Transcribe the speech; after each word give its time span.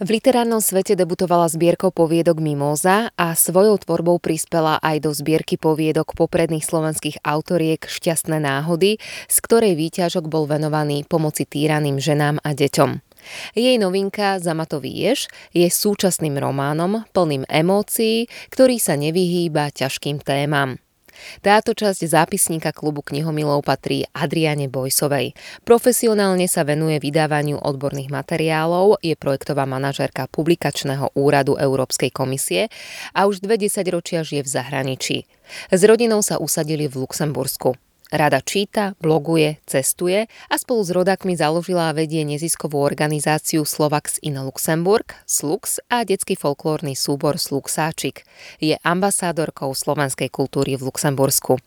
V 0.00 0.16
literárnom 0.16 0.64
svete 0.64 0.96
debutovala 0.96 1.52
zbierkou 1.52 1.92
poviedok 1.92 2.40
Mimoza 2.40 3.12
a 3.20 3.36
svojou 3.36 3.76
tvorbou 3.84 4.16
prispela 4.16 4.80
aj 4.80 5.04
do 5.04 5.12
zbierky 5.12 5.60
poviedok 5.60 6.16
popredných 6.16 6.64
slovenských 6.64 7.20
autoriek 7.20 7.84
Šťastné 7.84 8.40
náhody, 8.40 8.96
z 9.28 9.36
ktorej 9.44 9.76
výťažok 9.76 10.24
bol 10.24 10.48
venovaný 10.48 11.04
pomoci 11.04 11.44
týraným 11.44 12.00
ženám 12.00 12.40
a 12.40 12.56
deťom. 12.56 12.90
Jej 13.52 13.76
novinka 13.76 14.40
Zamatový 14.40 14.88
jež 14.88 15.28
je 15.52 15.68
súčasným 15.68 16.40
románom 16.40 17.04
plným 17.12 17.44
emócií, 17.44 18.24
ktorý 18.48 18.80
sa 18.80 18.96
nevyhýba 18.96 19.68
ťažkým 19.68 20.24
témam. 20.24 20.80
Táto 21.42 21.76
časť 21.76 22.06
zápisníka 22.06 22.70
klubu 22.70 23.02
knihomilov 23.02 23.66
patrí 23.66 24.06
Adriane 24.14 24.70
Bojsovej. 24.70 25.36
Profesionálne 25.66 26.46
sa 26.46 26.62
venuje 26.64 27.02
vydávaniu 27.02 27.58
odborných 27.60 28.08
materiálov, 28.08 29.02
je 29.02 29.18
projektová 29.18 29.66
manažérka 29.66 30.30
publikačného 30.30 31.12
úradu 31.18 31.58
Európskej 31.58 32.14
komisie 32.14 32.72
a 33.12 33.26
už 33.26 33.42
dve 33.42 33.58
desaťročia 33.60 34.22
žije 34.22 34.46
v 34.46 34.52
zahraničí. 34.52 35.16
S 35.74 35.80
rodinou 35.82 36.22
sa 36.22 36.38
usadili 36.38 36.86
v 36.86 37.02
Luxembursku. 37.02 37.89
Rada 38.10 38.42
číta, 38.42 38.98
bloguje, 38.98 39.62
cestuje 39.70 40.26
a 40.26 40.54
spolu 40.58 40.82
s 40.82 40.90
rodákmi 40.90 41.38
založila 41.38 41.94
a 41.94 41.96
vedie 41.96 42.26
neziskovú 42.26 42.82
organizáciu 42.82 43.62
Slovax 43.62 44.18
in 44.26 44.34
Luxemburg, 44.34 45.14
Slux 45.30 45.78
a 45.86 46.02
detský 46.02 46.34
folklórny 46.34 46.98
súbor 46.98 47.38
Sluxáčik. 47.38 48.26
Je 48.58 48.74
ambasádorkou 48.82 49.70
slovenskej 49.78 50.26
kultúry 50.26 50.74
v 50.74 50.90
Luxembursku. 50.90 51.62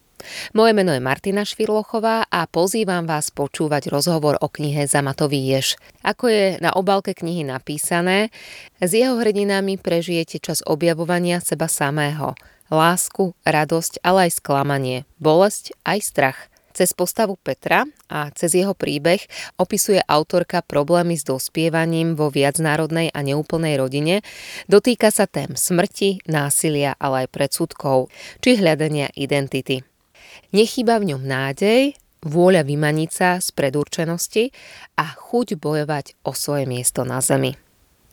Moje 0.51 0.71
meno 0.75 0.91
je 0.91 0.99
Martina 0.99 1.47
Švirlochová 1.47 2.27
a 2.27 2.43
pozývam 2.51 3.07
vás 3.07 3.31
počúvať 3.31 3.87
rozhovor 3.87 4.35
o 4.43 4.51
knihe 4.51 4.83
Zamatový 4.83 5.47
jež. 5.47 5.79
Ako 6.03 6.27
je 6.27 6.45
na 6.59 6.75
obálke 6.75 7.15
knihy 7.15 7.47
napísané, 7.47 8.35
s 8.83 8.91
jeho 8.91 9.15
hrdinami 9.15 9.79
prežijete 9.79 10.43
čas 10.43 10.59
objavovania 10.67 11.39
seba 11.39 11.71
samého– 11.71 12.35
lásku, 12.73 13.37
radosť, 13.45 14.01
ale 14.01 14.27
aj 14.27 14.41
sklamanie, 14.41 14.97
bolesť, 15.21 15.77
aj 15.85 15.99
strach. 16.01 16.39
Cez 16.73 16.89
postavu 16.89 17.37
Petra 17.37 17.85
a 18.09 18.33
cez 18.33 18.57
jeho 18.57 18.73
príbeh 18.73 19.21
opisuje 19.61 20.01
autorka 20.09 20.65
problémy 20.65 21.13
s 21.13 21.21
dospievaním 21.21 22.17
vo 22.17 22.33
viacnárodnej 22.33 23.13
a 23.13 23.21
neúplnej 23.21 23.77
rodine, 23.77 24.25
dotýka 24.65 25.13
sa 25.13 25.29
tém 25.29 25.53
smrti, 25.53 26.25
násilia, 26.25 26.97
ale 26.97 27.29
aj 27.29 27.33
predsudkov, 27.37 28.09
či 28.41 28.57
hľadania 28.57 29.13
identity. 29.13 29.85
Nechýba 30.49 30.97
v 30.97 31.13
ňom 31.13 31.21
nádej, 31.21 31.93
vôľa 32.25 32.65
vymaniť 32.65 33.09
sa 33.13 33.37
z 33.37 33.53
predurčenosti 33.53 34.49
a 34.97 35.13
chuť 35.13 35.61
bojovať 35.61 36.25
o 36.25 36.33
svoje 36.33 36.65
miesto 36.65 37.05
na 37.05 37.21
zemi. 37.21 37.53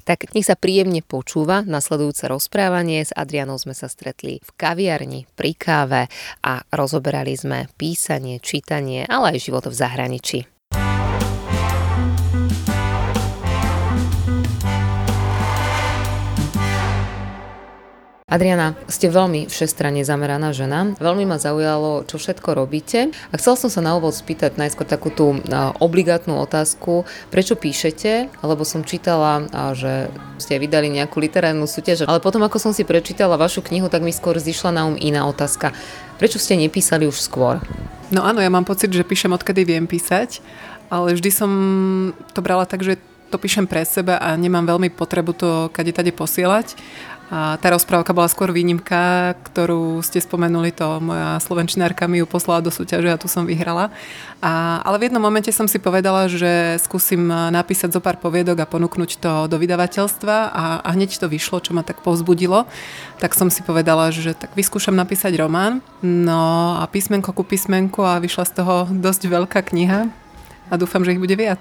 Tak 0.04 0.32
nech 0.32 0.46
sa 0.46 0.56
príjemne 0.56 1.00
počúva 1.00 1.64
nasledujúce 1.64 2.28
rozprávanie. 2.28 3.02
S 3.04 3.12
Adrianou 3.16 3.56
sme 3.56 3.72
sa 3.72 3.88
stretli 3.88 4.40
v 4.40 4.50
kaviarni, 4.54 5.26
pri 5.34 5.52
káve 5.56 6.02
a 6.44 6.62
rozoberali 6.70 7.34
sme 7.36 7.66
písanie, 7.74 8.38
čítanie, 8.38 9.08
ale 9.08 9.36
aj 9.36 9.38
život 9.40 9.64
v 9.68 9.74
zahraničí. 9.74 10.59
Adriana, 18.30 18.78
ste 18.86 19.10
veľmi 19.10 19.50
všestranne 19.50 20.06
zameraná 20.06 20.54
žena. 20.54 20.94
Veľmi 21.02 21.26
ma 21.26 21.42
zaujalo, 21.42 22.06
čo 22.06 22.14
všetko 22.14 22.54
robíte. 22.54 23.10
A 23.10 23.34
chcel 23.34 23.58
som 23.58 23.66
sa 23.66 23.82
na 23.82 23.98
úvod 23.98 24.14
spýtať 24.14 24.54
najskôr 24.54 24.86
takú 24.86 25.10
tú 25.10 25.42
obligátnu 25.82 26.38
otázku, 26.38 27.02
prečo 27.34 27.58
píšete, 27.58 28.30
lebo 28.46 28.62
som 28.62 28.86
čítala, 28.86 29.50
že 29.74 30.14
ste 30.38 30.62
vydali 30.62 30.94
nejakú 30.94 31.18
literárnu 31.18 31.66
súťaž, 31.66 32.06
ale 32.06 32.22
potom 32.22 32.46
ako 32.46 32.62
som 32.62 32.70
si 32.70 32.86
prečítala 32.86 33.34
vašu 33.34 33.66
knihu, 33.66 33.90
tak 33.90 34.06
mi 34.06 34.14
skôr 34.14 34.38
zišla 34.38 34.70
na 34.78 34.86
um 34.86 34.94
iná 34.94 35.26
otázka. 35.26 35.74
Prečo 36.22 36.38
ste 36.38 36.54
nepísali 36.54 37.10
už 37.10 37.18
skôr? 37.18 37.58
No 38.14 38.22
áno, 38.22 38.38
ja 38.38 38.48
mám 38.48 38.62
pocit, 38.62 38.94
že 38.94 39.02
píšem 39.02 39.34
odkedy 39.34 39.66
viem 39.66 39.90
písať, 39.90 40.38
ale 40.86 41.18
vždy 41.18 41.30
som 41.34 41.50
to 42.30 42.46
brala 42.46 42.62
tak, 42.62 42.86
že 42.86 42.94
to 43.30 43.38
píšem 43.38 43.62
pre 43.70 43.86
seba 43.86 44.18
a 44.18 44.34
nemám 44.34 44.66
veľmi 44.66 44.90
potrebu 44.90 45.30
to 45.38 45.50
kade 45.70 45.94
tade 45.94 46.10
posielať. 46.10 46.74
A 47.30 47.54
tá 47.62 47.70
rozprávka 47.70 48.10
bola 48.10 48.26
skôr 48.26 48.50
výnimka, 48.50 49.38
ktorú 49.46 50.02
ste 50.02 50.18
spomenuli, 50.18 50.74
to 50.74 50.98
moja 50.98 51.38
slovenčinárka 51.38 52.10
mi 52.10 52.18
ju 52.18 52.26
poslala 52.26 52.58
do 52.58 52.74
súťaže 52.74 53.06
a 53.06 53.20
tu 53.22 53.30
som 53.30 53.46
vyhrala. 53.46 53.94
A, 54.42 54.82
ale 54.82 54.98
v 54.98 55.06
jednom 55.06 55.22
momente 55.22 55.54
som 55.54 55.70
si 55.70 55.78
povedala, 55.78 56.26
že 56.26 56.74
skúsim 56.82 57.30
napísať 57.30 57.94
zo 57.94 58.02
pár 58.02 58.18
poviedok 58.18 58.58
a 58.58 58.66
ponúknuť 58.66 59.22
to 59.22 59.32
do 59.46 59.56
vydavateľstva 59.62 60.36
a, 60.50 60.64
a 60.82 60.88
hneď 60.90 61.22
to 61.22 61.30
vyšlo, 61.30 61.62
čo 61.62 61.70
ma 61.70 61.86
tak 61.86 62.02
povzbudilo. 62.02 62.66
Tak 63.22 63.38
som 63.38 63.46
si 63.46 63.62
povedala, 63.62 64.10
že 64.10 64.34
tak 64.34 64.50
vyskúšam 64.58 64.98
napísať 64.98 65.38
román. 65.38 65.86
No 66.02 66.82
a 66.82 66.84
písmenko 66.90 67.30
ku 67.30 67.46
písmenku 67.46 68.02
a 68.02 68.18
vyšla 68.18 68.42
z 68.42 68.52
toho 68.58 68.90
dosť 68.90 69.30
veľká 69.30 69.62
kniha 69.70 70.19
a 70.70 70.74
dúfam, 70.78 71.02
že 71.02 71.18
ich 71.18 71.20
bude 71.20 71.34
viac. 71.34 71.58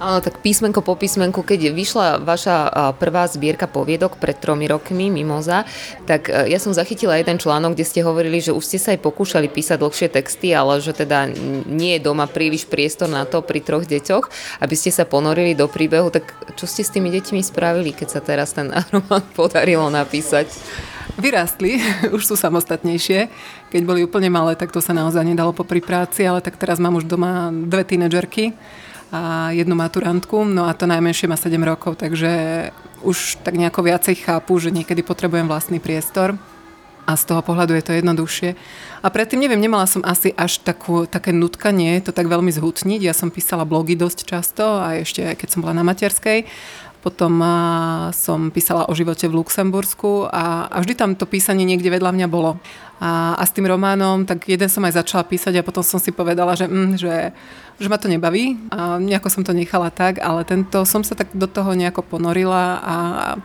Áno, 0.00 0.20
tak 0.20 0.40
písmenko 0.40 0.80
po 0.80 0.96
písmenku, 0.96 1.40
keď 1.44 1.72
vyšla 1.72 2.20
vaša 2.20 2.56
prvá 2.96 3.28
zbierka 3.28 3.64
poviedok 3.68 4.16
pred 4.16 4.36
tromi 4.36 4.68
rokmi, 4.68 5.08
Mimoza, 5.08 5.64
tak 6.04 6.28
e, 6.28 6.52
ja 6.52 6.60
som 6.60 6.76
zachytila 6.76 7.16
jeden 7.16 7.40
článok, 7.40 7.72
kde 7.72 7.88
ste 7.88 8.00
hovorili, 8.04 8.40
že 8.44 8.52
už 8.52 8.64
ste 8.64 8.78
sa 8.80 8.92
aj 8.92 9.00
pokúšali 9.00 9.48
písať 9.48 9.80
dlhšie 9.80 10.08
texty, 10.12 10.52
ale 10.52 10.84
že 10.84 10.92
teda 10.92 11.32
nie 11.68 11.96
je 11.96 12.04
doma 12.04 12.28
príliš 12.28 12.68
priestor 12.68 13.08
na 13.08 13.24
to 13.24 13.40
pri 13.40 13.64
troch 13.64 13.88
deťoch, 13.88 14.28
aby 14.60 14.74
ste 14.76 14.92
sa 14.92 15.08
ponorili 15.08 15.56
do 15.56 15.64
príbehu. 15.64 16.12
Tak 16.12 16.56
čo 16.60 16.68
ste 16.68 16.84
s 16.84 16.92
tými 16.92 17.08
deťmi 17.12 17.40
spravili, 17.40 17.96
keď 17.96 18.08
sa 18.08 18.20
teraz 18.20 18.52
ten 18.52 18.68
román 18.92 19.24
podarilo 19.32 19.88
napísať? 19.88 20.48
Vyrástli, 21.14 21.78
už 22.16 22.22
sú 22.26 22.34
samostatnejšie. 22.34 23.30
Keď 23.70 23.82
boli 23.86 24.02
úplne 24.02 24.26
malé, 24.26 24.58
tak 24.58 24.74
to 24.74 24.82
sa 24.82 24.90
naozaj 24.90 25.22
nedalo 25.22 25.54
popri 25.54 25.78
práci, 25.78 26.26
ale 26.26 26.42
tak 26.42 26.58
teraz 26.58 26.82
mám 26.82 26.98
už 26.98 27.06
doma 27.06 27.54
dve 27.54 27.86
tínedžerky 27.86 28.50
a 29.14 29.54
jednu 29.54 29.78
maturantku, 29.78 30.42
no 30.42 30.66
a 30.66 30.74
to 30.74 30.90
najmenšie 30.90 31.30
má 31.30 31.38
7 31.38 31.54
rokov, 31.62 32.02
takže 32.02 32.28
už 33.06 33.38
tak 33.46 33.54
nejako 33.54 33.86
viacej 33.86 34.18
chápu, 34.18 34.58
že 34.58 34.74
niekedy 34.74 35.06
potrebujem 35.06 35.46
vlastný 35.46 35.78
priestor 35.78 36.34
a 37.06 37.14
z 37.14 37.22
toho 37.22 37.38
pohľadu 37.38 37.78
je 37.78 37.84
to 37.86 37.92
jednoduchšie. 37.94 38.50
A 38.98 39.06
predtým, 39.14 39.38
neviem, 39.38 39.62
nemala 39.62 39.86
som 39.86 40.02
asi 40.02 40.34
až 40.34 40.58
takú, 40.58 41.06
také 41.06 41.30
nutkanie 41.30 42.02
to 42.02 42.10
tak 42.10 42.26
veľmi 42.26 42.50
zhutniť. 42.50 43.00
Ja 43.06 43.14
som 43.14 43.30
písala 43.30 43.62
blogy 43.62 43.94
dosť 43.94 44.26
často 44.26 44.82
a 44.82 44.98
ešte 44.98 45.22
keď 45.38 45.48
som 45.54 45.62
bola 45.62 45.78
na 45.78 45.86
materskej. 45.86 46.50
Potom 47.06 47.38
som 48.10 48.50
písala 48.50 48.90
o 48.90 48.92
živote 48.98 49.30
v 49.30 49.38
Luxembursku 49.38 50.26
a, 50.26 50.66
a 50.66 50.82
vždy 50.82 50.98
tam 50.98 51.14
to 51.14 51.22
písanie 51.22 51.62
niekde 51.62 51.86
vedľa 51.86 52.10
mňa 52.10 52.26
bolo. 52.26 52.58
A, 52.98 53.38
a 53.38 53.42
s 53.46 53.54
tým 53.54 53.70
románom, 53.70 54.26
tak 54.26 54.50
jeden 54.50 54.66
som 54.66 54.82
aj 54.82 54.98
začala 54.98 55.22
písať 55.22 55.54
a 55.54 55.62
potom 55.62 55.86
som 55.86 56.02
si 56.02 56.10
povedala, 56.10 56.58
že, 56.58 56.66
mm, 56.66 56.98
že, 56.98 57.30
že 57.78 57.86
ma 57.86 58.02
to 58.02 58.10
nebaví 58.10 58.58
a 58.74 58.98
nejako 58.98 59.30
som 59.30 59.46
to 59.46 59.54
nechala 59.54 59.94
tak, 59.94 60.18
ale 60.18 60.42
tento 60.42 60.82
som 60.82 61.06
sa 61.06 61.14
tak 61.14 61.30
do 61.30 61.46
toho 61.46 61.78
nejako 61.78 62.02
ponorila 62.02 62.82
a 62.82 62.96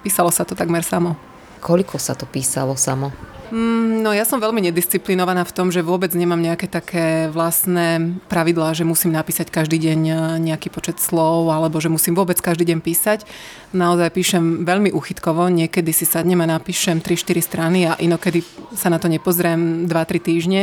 písalo 0.01 0.33
sa 0.33 0.41
to 0.41 0.57
takmer 0.57 0.81
samo. 0.81 1.13
Koľko 1.61 2.01
sa 2.01 2.17
to 2.17 2.25
písalo 2.25 2.73
samo? 2.73 3.30
Mm, 3.51 3.99
no 3.99 4.15
ja 4.15 4.23
som 4.23 4.39
veľmi 4.39 4.63
nedisciplinovaná 4.71 5.43
v 5.43 5.51
tom, 5.51 5.75
že 5.75 5.83
vôbec 5.83 6.07
nemám 6.15 6.39
nejaké 6.39 6.71
také 6.71 7.27
vlastné 7.27 8.15
pravidlá, 8.31 8.71
že 8.71 8.87
musím 8.87 9.11
napísať 9.11 9.51
každý 9.51 9.75
deň 9.75 9.99
e, 10.07 10.15
nejaký 10.39 10.71
počet 10.71 11.03
slov 11.03 11.51
alebo 11.51 11.75
že 11.83 11.91
musím 11.91 12.15
vôbec 12.15 12.39
každý 12.39 12.63
deň 12.71 12.79
písať. 12.79 13.27
Naozaj 13.75 14.07
píšem 14.15 14.63
veľmi 14.63 14.95
uchytkovo, 14.95 15.51
niekedy 15.51 15.91
si 15.91 16.07
sadnem 16.07 16.39
a 16.39 16.47
napíšem 16.47 17.03
3-4 17.03 17.43
strany 17.43 17.79
a 17.91 17.99
inokedy 17.99 18.39
sa 18.71 18.87
na 18.87 19.03
to 19.03 19.11
nepozriem 19.11 19.83
2-3 19.83 19.99
týždne, 20.23 20.61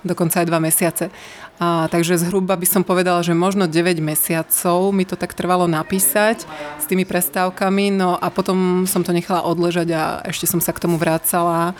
dokonca 0.00 0.40
aj 0.40 0.48
2 0.48 0.64
mesiace. 0.64 1.04
A, 1.60 1.92
takže 1.92 2.16
zhruba 2.16 2.56
by 2.56 2.64
som 2.64 2.88
povedala, 2.88 3.20
že 3.20 3.36
možno 3.36 3.68
9 3.68 4.00
mesiacov 4.00 4.96
mi 4.96 5.04
to 5.04 5.12
tak 5.12 5.36
trvalo 5.36 5.68
napísať 5.68 6.48
s 6.80 6.88
tými 6.88 7.04
prestávkami, 7.04 7.92
no 7.92 8.16
a 8.16 8.32
potom 8.32 8.88
som 8.88 9.04
to 9.04 9.12
nechala 9.12 9.44
odležať 9.44 9.88
a 9.92 10.02
ešte 10.24 10.48
som 10.48 10.56
sa 10.56 10.72
k 10.72 10.80
tomu 10.88 10.96
vrácala 10.96 11.76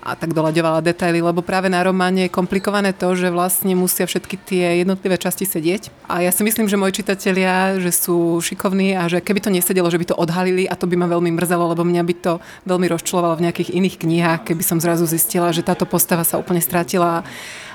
a 0.00 0.16
tak 0.16 0.32
doľaďovala 0.32 0.80
detaily, 0.80 1.20
lebo 1.20 1.44
práve 1.44 1.68
na 1.68 1.84
románe 1.84 2.26
je 2.26 2.32
komplikované 2.32 2.96
to, 2.96 3.12
že 3.12 3.28
vlastne 3.28 3.76
musia 3.76 4.08
všetky 4.08 4.36
tie 4.40 4.64
jednotlivé 4.80 5.20
časti 5.20 5.44
sedieť. 5.44 5.92
A 6.08 6.24
ja 6.24 6.32
si 6.32 6.40
myslím, 6.40 6.66
že 6.66 6.80
moji 6.80 7.04
čitatelia, 7.04 7.76
že 7.76 7.92
sú 7.92 8.40
šikovní 8.40 8.96
a 8.96 9.06
že 9.06 9.20
keby 9.20 9.40
to 9.44 9.52
nesedelo, 9.52 9.92
že 9.92 10.00
by 10.00 10.06
to 10.10 10.18
odhalili 10.18 10.64
a 10.64 10.74
to 10.74 10.88
by 10.88 10.96
ma 10.96 11.06
veľmi 11.06 11.30
mrzelo, 11.36 11.76
lebo 11.76 11.84
mňa 11.84 12.02
by 12.02 12.14
to 12.16 12.32
veľmi 12.64 12.86
rozčulovalo 12.88 13.36
v 13.36 13.44
nejakých 13.48 13.76
iných 13.76 13.96
knihách, 14.00 14.40
keby 14.48 14.62
som 14.64 14.80
zrazu 14.80 15.04
zistila, 15.04 15.52
že 15.52 15.60
táto 15.60 15.84
postava 15.84 16.24
sa 16.24 16.40
úplne 16.40 16.64
stratila 16.64 17.22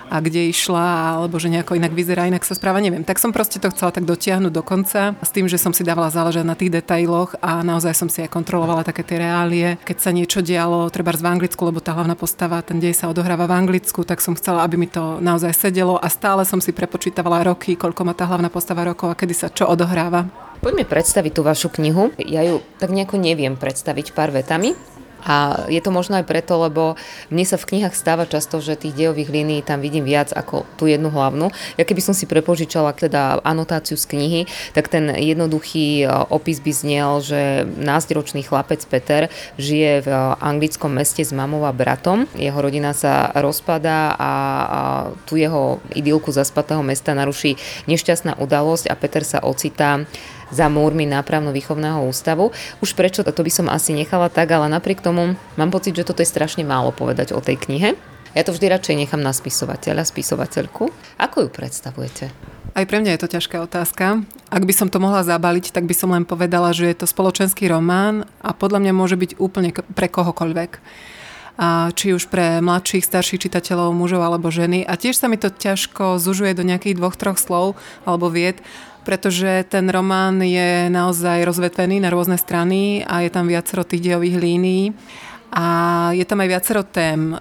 a 0.10 0.22
kde 0.22 0.50
išla, 0.54 1.18
alebo 1.20 1.42
že 1.42 1.50
nejako 1.52 1.76
inak 1.76 1.92
vyzerá, 1.92 2.30
inak 2.30 2.46
sa 2.46 2.54
správa, 2.54 2.80
neviem. 2.80 3.04
Tak 3.04 3.18
som 3.18 3.34
proste 3.34 3.58
to 3.58 3.74
chcela 3.74 3.92
tak 3.92 4.06
dotiahnuť 4.06 4.54
do 4.54 4.64
konca 4.64 5.18
s 5.20 5.30
tým, 5.34 5.50
že 5.50 5.58
som 5.58 5.74
si 5.74 5.82
dávala 5.82 6.14
záležať 6.14 6.46
na 6.46 6.56
tých 6.56 6.72
detailoch 6.72 7.36
a 7.42 7.66
naozaj 7.66 7.94
som 7.98 8.10
si 8.10 8.22
aj 8.22 8.30
kontrolovala 8.30 8.86
také 8.86 9.02
tie 9.02 9.22
reálie. 9.26 9.82
Keď 9.84 9.98
sa 9.98 10.14
niečo 10.14 10.40
dialo, 10.46 10.88
treba 10.94 11.16
v 11.16 11.26
Anglicku, 11.26 11.62
lebo 11.66 11.80
tá 11.80 11.96
hlavná 11.96 12.14
postava, 12.14 12.62
ten 12.62 12.78
dej 12.78 12.94
sa 12.94 13.10
odohráva 13.10 13.48
v 13.50 13.56
Anglicku, 13.56 14.04
tak 14.04 14.20
som 14.22 14.36
chcela, 14.36 14.62
aby 14.68 14.76
mi 14.76 14.88
to 14.92 15.18
naozaj 15.24 15.56
sedelo 15.56 15.96
a 15.98 16.12
stále 16.12 16.44
som 16.44 16.60
si 16.60 16.76
prepočítavala 16.76 17.48
roky, 17.48 17.80
koľko 17.80 18.02
má 18.04 18.14
tá 18.14 18.28
hlavná 18.28 18.52
postava 18.52 18.84
rokov 18.84 19.10
a 19.12 19.18
kedy 19.18 19.34
sa 19.34 19.48
čo 19.50 19.66
odohráva. 19.66 20.28
Poďme 20.60 20.88
predstaviť 20.88 21.32
tú 21.36 21.42
vašu 21.44 21.70
knihu. 21.78 22.16
Ja 22.20 22.42
ju 22.42 22.64
tak 22.80 22.90
nejako 22.92 23.20
neviem 23.20 23.60
predstaviť 23.60 24.16
pár 24.16 24.32
vetami. 24.32 24.95
A 25.26 25.66
je 25.68 25.82
to 25.82 25.90
možno 25.90 26.22
aj 26.22 26.30
preto, 26.30 26.62
lebo 26.62 26.94
mne 27.34 27.46
sa 27.46 27.58
v 27.58 27.68
knihách 27.74 27.98
stáva 27.98 28.30
často, 28.30 28.62
že 28.62 28.78
tých 28.78 28.94
dejových 28.94 29.34
línií 29.34 29.60
tam 29.66 29.82
vidím 29.82 30.06
viac 30.06 30.30
ako 30.32 30.70
tú 30.78 30.86
jednu 30.86 31.10
hlavnú. 31.10 31.50
Ja 31.76 31.84
keby 31.84 32.02
som 32.06 32.14
si 32.14 32.30
prepožičala 32.30 32.94
teda 32.94 33.42
anotáciu 33.42 33.98
z 33.98 34.06
knihy, 34.06 34.42
tak 34.78 34.88
ten 34.88 35.10
jednoduchý 35.10 36.06
e, 36.06 36.08
opis 36.30 36.62
by 36.62 36.72
znel, 36.72 37.12
že 37.26 37.66
násťročný 37.66 38.46
chlapec 38.46 38.86
Peter 38.86 39.34
žije 39.58 40.06
v 40.06 40.10
e, 40.14 40.18
anglickom 40.40 40.94
meste 40.94 41.26
s 41.26 41.34
mamou 41.34 41.66
a 41.66 41.74
bratom. 41.74 42.30
Jeho 42.38 42.62
rodina 42.62 42.94
sa 42.94 43.34
rozpadá 43.34 44.14
a 44.14 44.32
tu 45.26 45.42
jeho 45.42 45.82
idylku 45.98 46.30
zaspatého 46.30 46.86
mesta 46.86 47.18
naruší 47.18 47.58
nešťastná 47.90 48.38
udalosť 48.38 48.94
a 48.94 48.96
Peter 48.96 49.26
sa 49.26 49.42
ocitá 49.42 50.06
za 50.56 50.72
múrmi 50.72 51.04
nápravno-výchovného 51.04 52.08
ústavu. 52.08 52.56
Už 52.80 52.96
prečo, 52.96 53.28
to 53.28 53.44
by 53.44 53.52
som 53.52 53.68
asi 53.68 53.92
nechala 53.92 54.32
tak, 54.32 54.56
ale 54.56 54.72
napriek 54.72 55.04
tomu 55.04 55.36
mám 55.60 55.70
pocit, 55.76 55.92
že 55.92 56.08
toto 56.08 56.24
je 56.24 56.32
strašne 56.32 56.64
málo 56.64 56.96
povedať 56.96 57.36
o 57.36 57.44
tej 57.44 57.60
knihe. 57.60 58.00
Ja 58.36 58.44
to 58.44 58.56
vždy 58.56 58.68
radšej 58.72 58.96
nechám 59.00 59.24
na 59.24 59.32
spisovateľa, 59.32 60.08
spisovateľku. 60.08 60.92
Ako 61.20 61.48
ju 61.48 61.50
predstavujete? 61.52 62.32
Aj 62.76 62.84
pre 62.84 63.00
mňa 63.00 63.16
je 63.16 63.22
to 63.24 63.32
ťažká 63.32 63.64
otázka. 63.64 64.28
Ak 64.52 64.68
by 64.68 64.74
som 64.76 64.92
to 64.92 65.00
mohla 65.00 65.24
zabaliť, 65.24 65.72
tak 65.72 65.88
by 65.88 65.96
som 65.96 66.12
len 66.12 66.28
povedala, 66.28 66.76
že 66.76 66.92
je 66.92 67.00
to 67.00 67.08
spoločenský 67.08 67.72
román 67.72 68.28
a 68.44 68.52
podľa 68.52 68.84
mňa 68.84 68.92
môže 68.92 69.16
byť 69.16 69.40
úplne 69.40 69.72
pre 69.72 70.12
kohokoľvek. 70.12 70.72
Či 71.96 72.12
už 72.12 72.28
pre 72.28 72.60
mladších, 72.60 73.08
starších 73.08 73.48
čitateľov, 73.48 73.96
mužov 73.96 74.20
alebo 74.20 74.52
ženy. 74.52 74.84
A 74.84 75.00
tiež 75.00 75.16
sa 75.16 75.32
mi 75.32 75.40
to 75.40 75.48
ťažko 75.48 76.20
zužuje 76.20 76.52
do 76.52 76.68
nejakých 76.68 77.00
dvoch, 77.00 77.16
troch 77.16 77.40
slov 77.40 77.80
alebo 78.04 78.28
vied, 78.28 78.60
pretože 79.08 79.64
ten 79.72 79.88
román 79.88 80.44
je 80.44 80.92
naozaj 80.92 81.48
rozvetvený 81.48 82.04
na 82.04 82.12
rôzne 82.12 82.36
strany 82.36 83.08
a 83.08 83.24
je 83.24 83.32
tam 83.32 83.48
viacero 83.48 83.88
tých 83.88 84.04
dejových 84.04 84.36
línií 84.36 84.84
a 85.56 85.66
je 86.12 86.26
tam 86.28 86.44
aj 86.44 86.50
viacero 86.52 86.84
tém. 86.84 87.40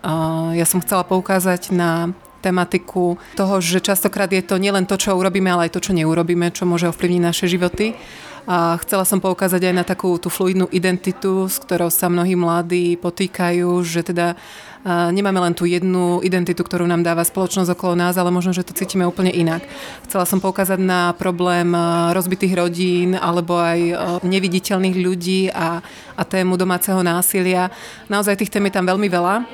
Ja 0.54 0.66
som 0.68 0.78
chcela 0.78 1.02
poukázať 1.02 1.74
na 1.74 2.14
tematiku 2.44 3.16
toho, 3.32 3.64
že 3.64 3.80
častokrát 3.80 4.28
je 4.28 4.44
to 4.44 4.60
nielen 4.60 4.84
to, 4.84 5.00
čo 5.00 5.16
urobíme, 5.16 5.48
ale 5.48 5.72
aj 5.72 5.80
to, 5.80 5.80
čo 5.80 5.96
neurobíme, 5.96 6.52
čo 6.52 6.68
môže 6.68 6.92
ovplyvniť 6.92 7.22
naše 7.24 7.48
životy. 7.48 7.96
A 8.44 8.76
chcela 8.84 9.08
som 9.08 9.24
poukázať 9.24 9.72
aj 9.72 9.74
na 9.74 9.84
takú 9.88 10.20
tú 10.20 10.28
fluidnú 10.28 10.68
identitu, 10.68 11.48
s 11.48 11.56
ktorou 11.56 11.88
sa 11.88 12.12
mnohí 12.12 12.36
mladí 12.36 13.00
potýkajú, 13.00 13.80
že 13.80 14.04
teda 14.04 14.36
nemáme 14.84 15.40
len 15.40 15.56
tú 15.56 15.64
jednu 15.64 16.20
identitu, 16.20 16.60
ktorú 16.60 16.84
nám 16.84 17.00
dáva 17.00 17.24
spoločnosť 17.24 17.72
okolo 17.72 17.96
nás, 17.96 18.20
ale 18.20 18.28
možno, 18.28 18.52
že 18.52 18.68
to 18.68 18.76
cítime 18.76 19.08
úplne 19.08 19.32
inak. 19.32 19.64
Chcela 20.04 20.28
som 20.28 20.44
poukázať 20.44 20.76
na 20.76 21.16
problém 21.16 21.72
rozbitých 22.12 22.52
rodín 22.52 23.16
alebo 23.16 23.56
aj 23.56 23.80
neviditeľných 24.28 24.96
ľudí 25.00 25.48
a, 25.48 25.80
a 26.12 26.22
tému 26.28 26.60
domáceho 26.60 27.00
násilia. 27.00 27.72
Naozaj 28.12 28.44
tých 28.44 28.52
tém 28.52 28.68
je 28.68 28.76
tam 28.76 28.84
veľmi 28.84 29.08
veľa. 29.08 29.48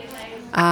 A, 0.50 0.69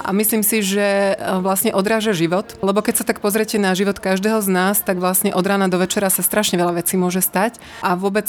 a 0.00 0.10
myslím 0.16 0.40
si, 0.40 0.64
že 0.64 1.16
vlastne 1.44 1.76
odráža 1.76 2.16
život, 2.16 2.56
lebo 2.64 2.80
keď 2.80 3.02
sa 3.02 3.08
tak 3.08 3.20
pozriete 3.20 3.60
na 3.60 3.76
život 3.76 4.00
každého 4.00 4.40
z 4.40 4.48
nás, 4.48 4.80
tak 4.80 4.96
vlastne 4.96 5.36
od 5.36 5.44
rána 5.44 5.68
do 5.68 5.76
večera 5.76 6.08
sa 6.08 6.24
strašne 6.24 6.56
veľa 6.56 6.80
vecí 6.80 6.96
môže 6.96 7.20
stať 7.20 7.60
a 7.84 7.92
vôbec 7.92 8.28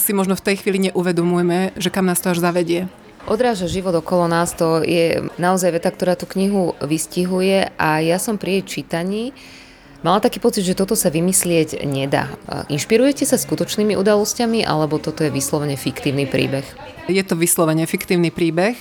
si 0.00 0.10
možno 0.16 0.32
v 0.32 0.44
tej 0.44 0.64
chvíli 0.64 0.88
neuvedomujeme, 0.90 1.76
že 1.76 1.92
kam 1.92 2.08
nás 2.08 2.24
to 2.24 2.32
až 2.32 2.40
zavedie. 2.40 2.88
Odráža 3.24 3.68
život 3.68 3.96
okolo 3.96 4.28
nás, 4.28 4.52
to 4.52 4.84
je 4.84 5.24
naozaj 5.40 5.72
veta, 5.76 5.88
ktorá 5.88 6.12
tú 6.12 6.28
knihu 6.36 6.76
vystihuje 6.84 7.72
a 7.80 8.00
ja 8.04 8.20
som 8.20 8.36
pri 8.36 8.60
jej 8.60 8.80
čítaní 8.80 9.32
Mala 10.04 10.20
taký 10.20 10.36
pocit, 10.36 10.68
že 10.68 10.76
toto 10.76 10.92
sa 10.92 11.08
vymyslieť 11.08 11.80
nedá. 11.88 12.28
Inšpirujete 12.68 13.24
sa 13.24 13.40
skutočnými 13.40 13.96
udalosťami, 13.96 14.60
alebo 14.60 15.00
toto 15.00 15.24
je 15.24 15.32
vyslovene 15.32 15.80
fiktívny 15.80 16.28
príbeh? 16.28 16.68
Je 17.08 17.24
to 17.24 17.32
vyslovene 17.32 17.88
fiktívny 17.88 18.28
príbeh, 18.28 18.76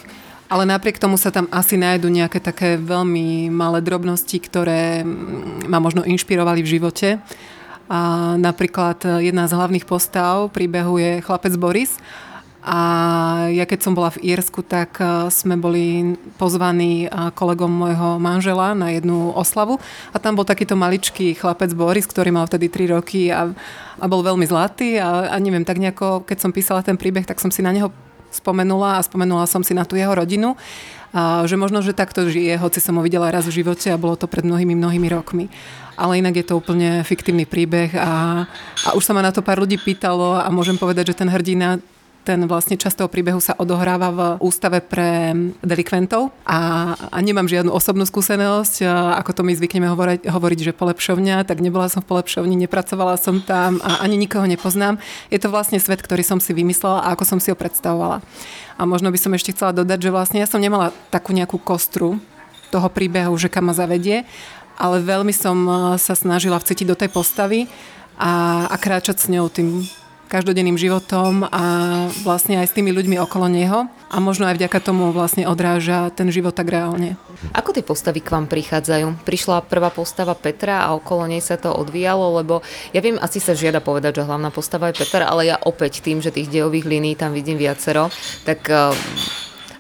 ale 0.54 0.70
napriek 0.70 1.02
tomu 1.02 1.18
sa 1.18 1.34
tam 1.34 1.50
asi 1.50 1.82
nájdu 1.82 2.14
nejaké 2.14 2.38
také 2.38 2.78
veľmi 2.78 3.50
malé 3.50 3.82
drobnosti, 3.82 4.38
ktoré 4.38 5.02
ma 5.66 5.82
možno 5.82 6.06
inšpirovali 6.06 6.62
v 6.62 6.72
živote. 6.78 7.18
A 7.90 8.34
napríklad 8.38 9.02
jedna 9.26 9.50
z 9.50 9.58
hlavných 9.58 9.90
postav 9.90 10.54
príbehu 10.54 11.02
je 11.02 11.12
chlapec 11.26 11.58
Boris, 11.58 11.98
a 12.64 12.80
ja 13.52 13.68
keď 13.68 13.80
som 13.84 13.92
bola 13.92 14.08
v 14.08 14.24
Írsku, 14.24 14.64
tak 14.64 14.96
e, 15.04 15.28
sme 15.28 15.60
boli 15.60 16.16
pozvaní 16.40 17.06
e, 17.06 17.08
kolegom 17.36 17.68
môjho 17.68 18.24
manžela 18.24 18.72
na 18.72 18.88
jednu 18.96 19.36
oslavu. 19.36 19.84
A 20.16 20.18
tam 20.24 20.40
bol 20.40 20.48
takýto 20.48 20.80
maličký 20.80 21.36
chlapec 21.36 21.76
Boris, 21.76 22.08
ktorý 22.08 22.32
mal 22.32 22.48
vtedy 22.48 22.72
3 22.72 22.96
roky 22.96 23.28
a, 23.36 23.52
a 24.00 24.06
bol 24.08 24.24
veľmi 24.24 24.48
zlatý. 24.48 24.96
A, 24.96 25.36
a 25.36 25.44
neviem, 25.44 25.68
tak 25.68 25.76
nejako, 25.76 26.24
keď 26.24 26.38
som 26.40 26.56
písala 26.56 26.80
ten 26.80 26.96
príbeh, 26.96 27.28
tak 27.28 27.44
som 27.44 27.52
si 27.52 27.60
na 27.60 27.76
neho 27.76 27.92
spomenula 28.34 28.98
a 28.98 29.06
spomenula 29.06 29.46
som 29.46 29.62
si 29.62 29.78
na 29.78 29.86
tú 29.86 29.96
jeho 29.96 30.12
rodinu, 30.12 30.58
a 31.14 31.46
že 31.46 31.54
možno, 31.54 31.86
že 31.86 31.94
takto 31.94 32.26
žije, 32.26 32.58
hoci 32.58 32.82
som 32.82 32.98
ho 32.98 33.06
videla 33.06 33.30
raz 33.30 33.46
v 33.46 33.62
živote 33.62 33.94
a 33.94 34.02
bolo 34.02 34.18
to 34.18 34.26
pred 34.26 34.42
mnohými, 34.42 34.74
mnohými 34.74 35.06
rokmi. 35.14 35.46
Ale 35.94 36.18
inak 36.18 36.42
je 36.42 36.46
to 36.50 36.58
úplne 36.58 37.06
fiktívny 37.06 37.46
príbeh 37.46 37.94
a, 37.94 38.44
a 38.82 38.90
už 38.98 39.06
sa 39.06 39.14
ma 39.14 39.22
na 39.22 39.30
to 39.30 39.46
pár 39.46 39.62
ľudí 39.62 39.78
pýtalo 39.78 40.42
a 40.42 40.50
môžem 40.50 40.74
povedať, 40.74 41.14
že 41.14 41.22
ten 41.22 41.30
hrdina 41.30 41.78
ten 42.24 42.48
vlastne 42.48 42.80
časť 42.80 43.04
toho 43.04 43.12
príbehu 43.12 43.44
sa 43.44 43.54
odohráva 43.60 44.10
v 44.10 44.22
ústave 44.40 44.80
pre 44.80 45.36
delikventov 45.60 46.32
a, 46.48 46.94
a 46.96 47.18
nemám 47.20 47.52
žiadnu 47.52 47.70
osobnú 47.70 48.08
skúsenosť, 48.08 48.88
ako 49.20 49.32
to 49.36 49.42
my 49.44 49.52
zvykneme 49.54 49.92
hovoriť, 49.92 50.32
hovoriť, 50.32 50.60
že 50.72 50.74
polepšovňa, 50.74 51.44
tak 51.44 51.60
nebola 51.60 51.92
som 51.92 52.00
v 52.00 52.16
polepšovni, 52.16 52.56
nepracovala 52.56 53.20
som 53.20 53.44
tam 53.44 53.84
a 53.84 54.00
ani 54.00 54.16
nikoho 54.16 54.48
nepoznám. 54.48 55.04
Je 55.28 55.38
to 55.38 55.52
vlastne 55.52 55.78
svet, 55.84 56.00
ktorý 56.00 56.24
som 56.24 56.40
si 56.40 56.56
vymyslela 56.56 57.04
a 57.04 57.12
ako 57.12 57.28
som 57.28 57.40
si 57.44 57.52
ho 57.52 57.60
predstavovala. 57.60 58.24
A 58.80 58.82
možno 58.88 59.12
by 59.12 59.20
som 59.20 59.36
ešte 59.36 59.52
chcela 59.54 59.76
dodať, 59.76 60.10
že 60.10 60.14
vlastne 60.16 60.40
ja 60.40 60.48
som 60.48 60.64
nemala 60.64 60.96
takú 61.12 61.36
nejakú 61.36 61.60
kostru 61.60 62.18
toho 62.74 62.88
príbehu, 62.90 63.36
že 63.38 63.52
kam 63.52 63.70
ma 63.70 63.76
zavedie, 63.76 64.26
ale 64.80 65.04
veľmi 65.04 65.36
som 65.36 65.58
sa 66.02 66.18
snažila 66.18 66.58
vcítiť 66.58 66.88
do 66.90 66.98
tej 66.98 67.14
postavy 67.14 67.70
a, 68.18 68.66
a 68.72 68.76
kráčať 68.80 69.22
s 69.22 69.30
ňou 69.30 69.52
tým 69.52 69.86
každodenným 70.32 70.80
životom 70.80 71.46
a 71.46 71.66
vlastne 72.26 72.58
aj 72.58 72.72
s 72.72 72.76
tými 72.76 72.90
ľuďmi 72.90 73.22
okolo 73.22 73.46
neho 73.52 73.86
a 74.10 74.18
možno 74.18 74.50
aj 74.50 74.58
vďaka 74.58 74.80
tomu 74.82 75.14
vlastne 75.14 75.46
odráža 75.46 76.10
ten 76.14 76.30
život 76.34 76.54
tak 76.54 76.74
reálne. 76.74 77.18
Ako 77.54 77.76
tie 77.76 77.86
postavy 77.86 78.24
k 78.24 78.34
vám 78.34 78.48
prichádzajú? 78.48 79.26
Prišla 79.28 79.68
prvá 79.68 79.94
postava 79.94 80.34
Petra 80.34 80.86
a 80.86 80.96
okolo 80.96 81.28
nej 81.28 81.44
sa 81.44 81.60
to 81.60 81.74
odvíjalo, 81.74 82.40
lebo 82.40 82.66
ja 82.96 83.02
viem, 83.04 83.20
asi 83.20 83.44
sa 83.44 83.54
žiada 83.54 83.84
povedať, 83.84 84.22
že 84.22 84.28
hlavná 84.28 84.50
postava 84.50 84.90
je 84.90 85.02
Peter, 85.04 85.22
ale 85.22 85.50
ja 85.52 85.58
opäť 85.62 86.02
tým, 86.02 86.24
že 86.24 86.34
tých 86.34 86.50
dejových 86.50 86.88
línií 86.88 87.14
tam 87.14 87.36
vidím 87.36 87.62
viacero, 87.62 88.10
tak 88.48 88.66
eh, 88.70 88.96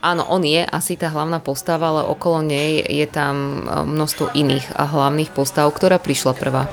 áno, 0.05 0.27
on 0.29 0.43
je 0.45 0.61
asi 0.65 0.99
tá 0.99 1.09
hlavná 1.09 1.39
postava, 1.39 1.89
ale 1.89 2.01
okolo 2.05 2.45
nej 2.45 2.83
je 2.83 3.07
tam 3.09 3.65
eh, 3.65 3.85
množstvo 3.85 4.37
iných 4.37 4.75
a 4.77 4.85
hlavných 4.85 5.33
postav, 5.33 5.71
ktorá 5.73 5.97
prišla 5.97 6.37
prvá. 6.37 6.69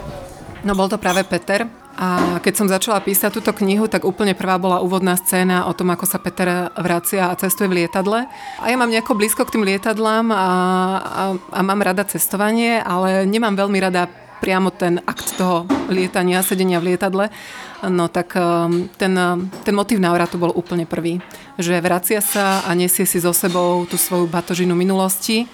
No 0.61 0.77
bol 0.77 0.93
to 0.93 1.01
práve 1.01 1.25
Peter, 1.25 1.80
a 1.97 2.39
keď 2.39 2.55
som 2.55 2.71
začala 2.71 3.03
písať 3.03 3.35
túto 3.35 3.51
knihu, 3.51 3.91
tak 3.91 4.07
úplne 4.07 4.33
prvá 4.33 4.57
bola 4.57 4.81
úvodná 4.81 5.19
scéna 5.19 5.67
o 5.67 5.75
tom, 5.75 5.91
ako 5.91 6.07
sa 6.07 6.23
Peter 6.23 6.71
vracia 6.79 7.29
a 7.29 7.39
cestuje 7.39 7.67
v 7.67 7.85
lietadle. 7.85 8.31
A 8.63 8.65
ja 8.71 8.77
mám 8.79 8.89
nejako 8.89 9.19
blízko 9.19 9.43
k 9.45 9.59
tým 9.59 9.67
lietadlám 9.67 10.31
a, 10.31 10.37
a, 10.39 11.23
a 11.37 11.61
mám 11.61 11.83
rada 11.83 12.07
cestovanie, 12.07 12.81
ale 12.81 13.27
nemám 13.27 13.59
veľmi 13.59 13.79
rada 13.83 14.09
priamo 14.41 14.73
ten 14.73 15.05
akt 15.05 15.37
toho 15.37 15.69
lietania, 15.93 16.41
sedenia 16.41 16.81
v 16.81 16.97
lietadle, 16.97 17.29
no 17.85 18.09
tak 18.09 18.33
um, 18.41 18.89
ten, 18.97 19.13
ten 19.61 19.75
motív 19.77 20.01
návratu 20.01 20.41
bol 20.41 20.57
úplne 20.57 20.89
prvý. 20.89 21.21
Že 21.61 21.85
vracia 21.85 22.25
sa 22.25 22.65
a 22.65 22.73
nesie 22.73 23.05
si 23.05 23.21
so 23.21 23.37
sebou 23.37 23.85
tú 23.85 24.01
svoju 24.01 24.25
batožinu 24.25 24.73
minulosti 24.73 25.45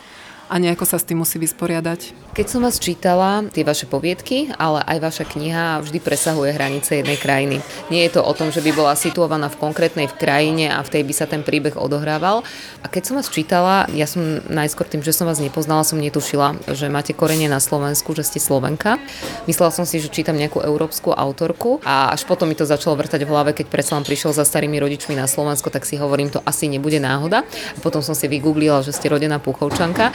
a 0.47 0.62
nejako 0.62 0.87
sa 0.87 1.02
s 1.02 1.07
tým 1.07 1.19
musí 1.19 1.43
vysporiadať. 1.43 2.25
Keď 2.37 2.52
som 2.52 2.69
vás 2.69 2.76
čítala, 2.76 3.49
tie 3.49 3.64
vaše 3.64 3.88
poviedky, 3.88 4.52
ale 4.61 4.85
aj 4.85 4.99
vaša 5.00 5.25
kniha 5.25 5.81
vždy 5.81 6.05
presahuje 6.05 6.52
hranice 6.52 7.00
jednej 7.00 7.16
krajiny. 7.16 7.64
Nie 7.88 8.05
je 8.05 8.21
to 8.21 8.28
o 8.28 8.37
tom, 8.37 8.52
že 8.52 8.61
by 8.61 8.76
bola 8.76 8.93
situovaná 8.93 9.49
v 9.49 9.57
konkrétnej 9.57 10.05
v 10.05 10.21
krajine 10.21 10.69
a 10.69 10.85
v 10.85 10.93
tej 10.93 11.02
by 11.09 11.14
sa 11.16 11.25
ten 11.25 11.40
príbeh 11.40 11.81
odohrával. 11.81 12.45
A 12.85 12.93
keď 12.93 13.02
som 13.09 13.16
vás 13.16 13.33
čítala, 13.33 13.88
ja 13.97 14.05
som 14.05 14.45
najskôr 14.52 14.85
tým, 14.85 15.00
že 15.00 15.16
som 15.16 15.25
vás 15.25 15.40
nepoznala, 15.40 15.81
som 15.81 15.97
netušila, 15.97 16.76
že 16.76 16.93
máte 16.93 17.16
korene 17.16 17.49
na 17.49 17.57
Slovensku, 17.57 18.12
že 18.12 18.28
ste 18.28 18.37
Slovenka. 18.37 19.00
Myslela 19.49 19.73
som 19.73 19.88
si, 19.88 19.97
že 19.97 20.12
čítam 20.12 20.37
nejakú 20.37 20.61
európsku 20.61 21.16
autorku 21.16 21.81
a 21.88 22.12
až 22.12 22.28
potom 22.28 22.52
mi 22.52 22.57
to 22.59 22.69
začalo 22.69 23.00
vrtať 23.00 23.25
v 23.25 23.33
hlave, 23.33 23.57
keď 23.57 23.73
predsa 23.73 23.97
prišiel 23.97 24.37
za 24.37 24.45
starými 24.45 24.76
rodičmi 24.76 25.16
na 25.16 25.25
Slovensko, 25.25 25.73
tak 25.73 25.88
si 25.88 25.97
hovorím, 25.97 26.28
to 26.28 26.45
asi 26.45 26.69
nebude 26.69 27.00
náhoda. 27.00 27.49
A 27.49 27.78
potom 27.81 28.05
som 28.05 28.12
si 28.12 28.28
vygooglila, 28.28 28.85
že 28.85 28.93
ste 28.93 29.09
rodená 29.09 29.40
Puchovčanka. 29.40 30.12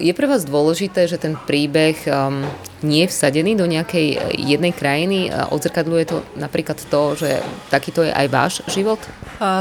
Je 0.00 0.16
pre 0.16 0.24
vás 0.24 0.48
dôležité, 0.48 1.04
že 1.04 1.20
ten 1.20 1.36
príbeh 1.50 2.06
um, 2.06 2.46
nie 2.86 3.02
je 3.04 3.10
vsadený 3.10 3.58
do 3.58 3.66
nejakej 3.66 4.38
jednej 4.38 4.70
krajiny. 4.70 5.34
Odzrkadľuje 5.50 6.04
to 6.06 6.22
napríklad 6.38 6.78
to, 6.78 7.02
že 7.18 7.42
takýto 7.74 8.06
je 8.06 8.14
aj 8.14 8.26
váš 8.30 8.54
život? 8.70 9.02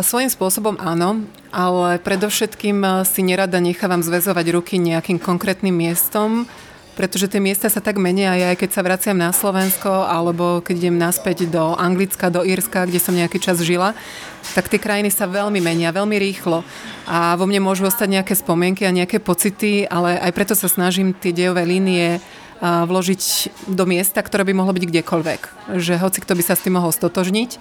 Svojím 0.05 0.29
spôsobom 0.29 0.77
áno, 0.77 1.25
ale 1.50 1.98
predovšetkým 1.98 3.03
si 3.10 3.25
nerada 3.25 3.58
nechávam 3.58 4.05
zväzovať 4.05 4.46
ruky 4.53 4.77
nejakým 4.77 5.17
konkrétnym 5.17 5.74
miestom, 5.74 6.46
pretože 6.98 7.29
tie 7.29 7.41
miesta 7.41 7.67
sa 7.67 7.81
tak 7.81 7.98
menia 7.98 8.34
aj, 8.36 8.60
keď 8.62 8.69
sa 8.74 8.86
vraciam 8.86 9.17
na 9.17 9.34
Slovensko 9.34 9.89
alebo 9.89 10.62
keď 10.62 10.75
idem 10.88 10.98
naspäť 10.98 11.50
do 11.50 11.74
Anglicka, 11.75 12.34
do 12.34 12.46
Írska, 12.46 12.86
kde 12.86 13.00
som 13.01 13.17
nejaký 13.17 13.41
čas 13.41 13.62
žila, 13.62 13.98
tak 14.55 14.67
tie 14.67 14.81
krajiny 14.81 15.13
sa 15.13 15.29
veľmi 15.29 15.62
menia, 15.62 15.96
veľmi 15.96 16.17
rýchlo 16.17 16.65
a 17.08 17.38
vo 17.39 17.46
mne 17.46 17.63
môžu 17.63 17.88
ostať 17.88 18.19
nejaké 18.19 18.34
spomienky 18.36 18.84
a 18.88 18.96
nejaké 18.96 19.19
pocity, 19.22 19.86
ale 19.86 20.17
aj 20.19 20.31
preto 20.34 20.53
sa 20.58 20.67
snažím 20.67 21.13
tie 21.13 21.31
dejové 21.31 21.67
línie 21.67 22.19
vložiť 22.60 23.22
do 23.72 23.88
miesta, 23.88 24.19
ktoré 24.19 24.43
by 24.43 24.51
mohlo 24.51 24.75
byť 24.75 24.84
kdekoľvek. 24.84 25.41
Že 25.79 25.93
hoci 26.03 26.19
kto 26.19 26.36
by 26.36 26.43
sa 26.43 26.60
s 26.60 26.63
tým 26.67 26.75
mohol 26.75 26.91
stotožniť 26.91 27.55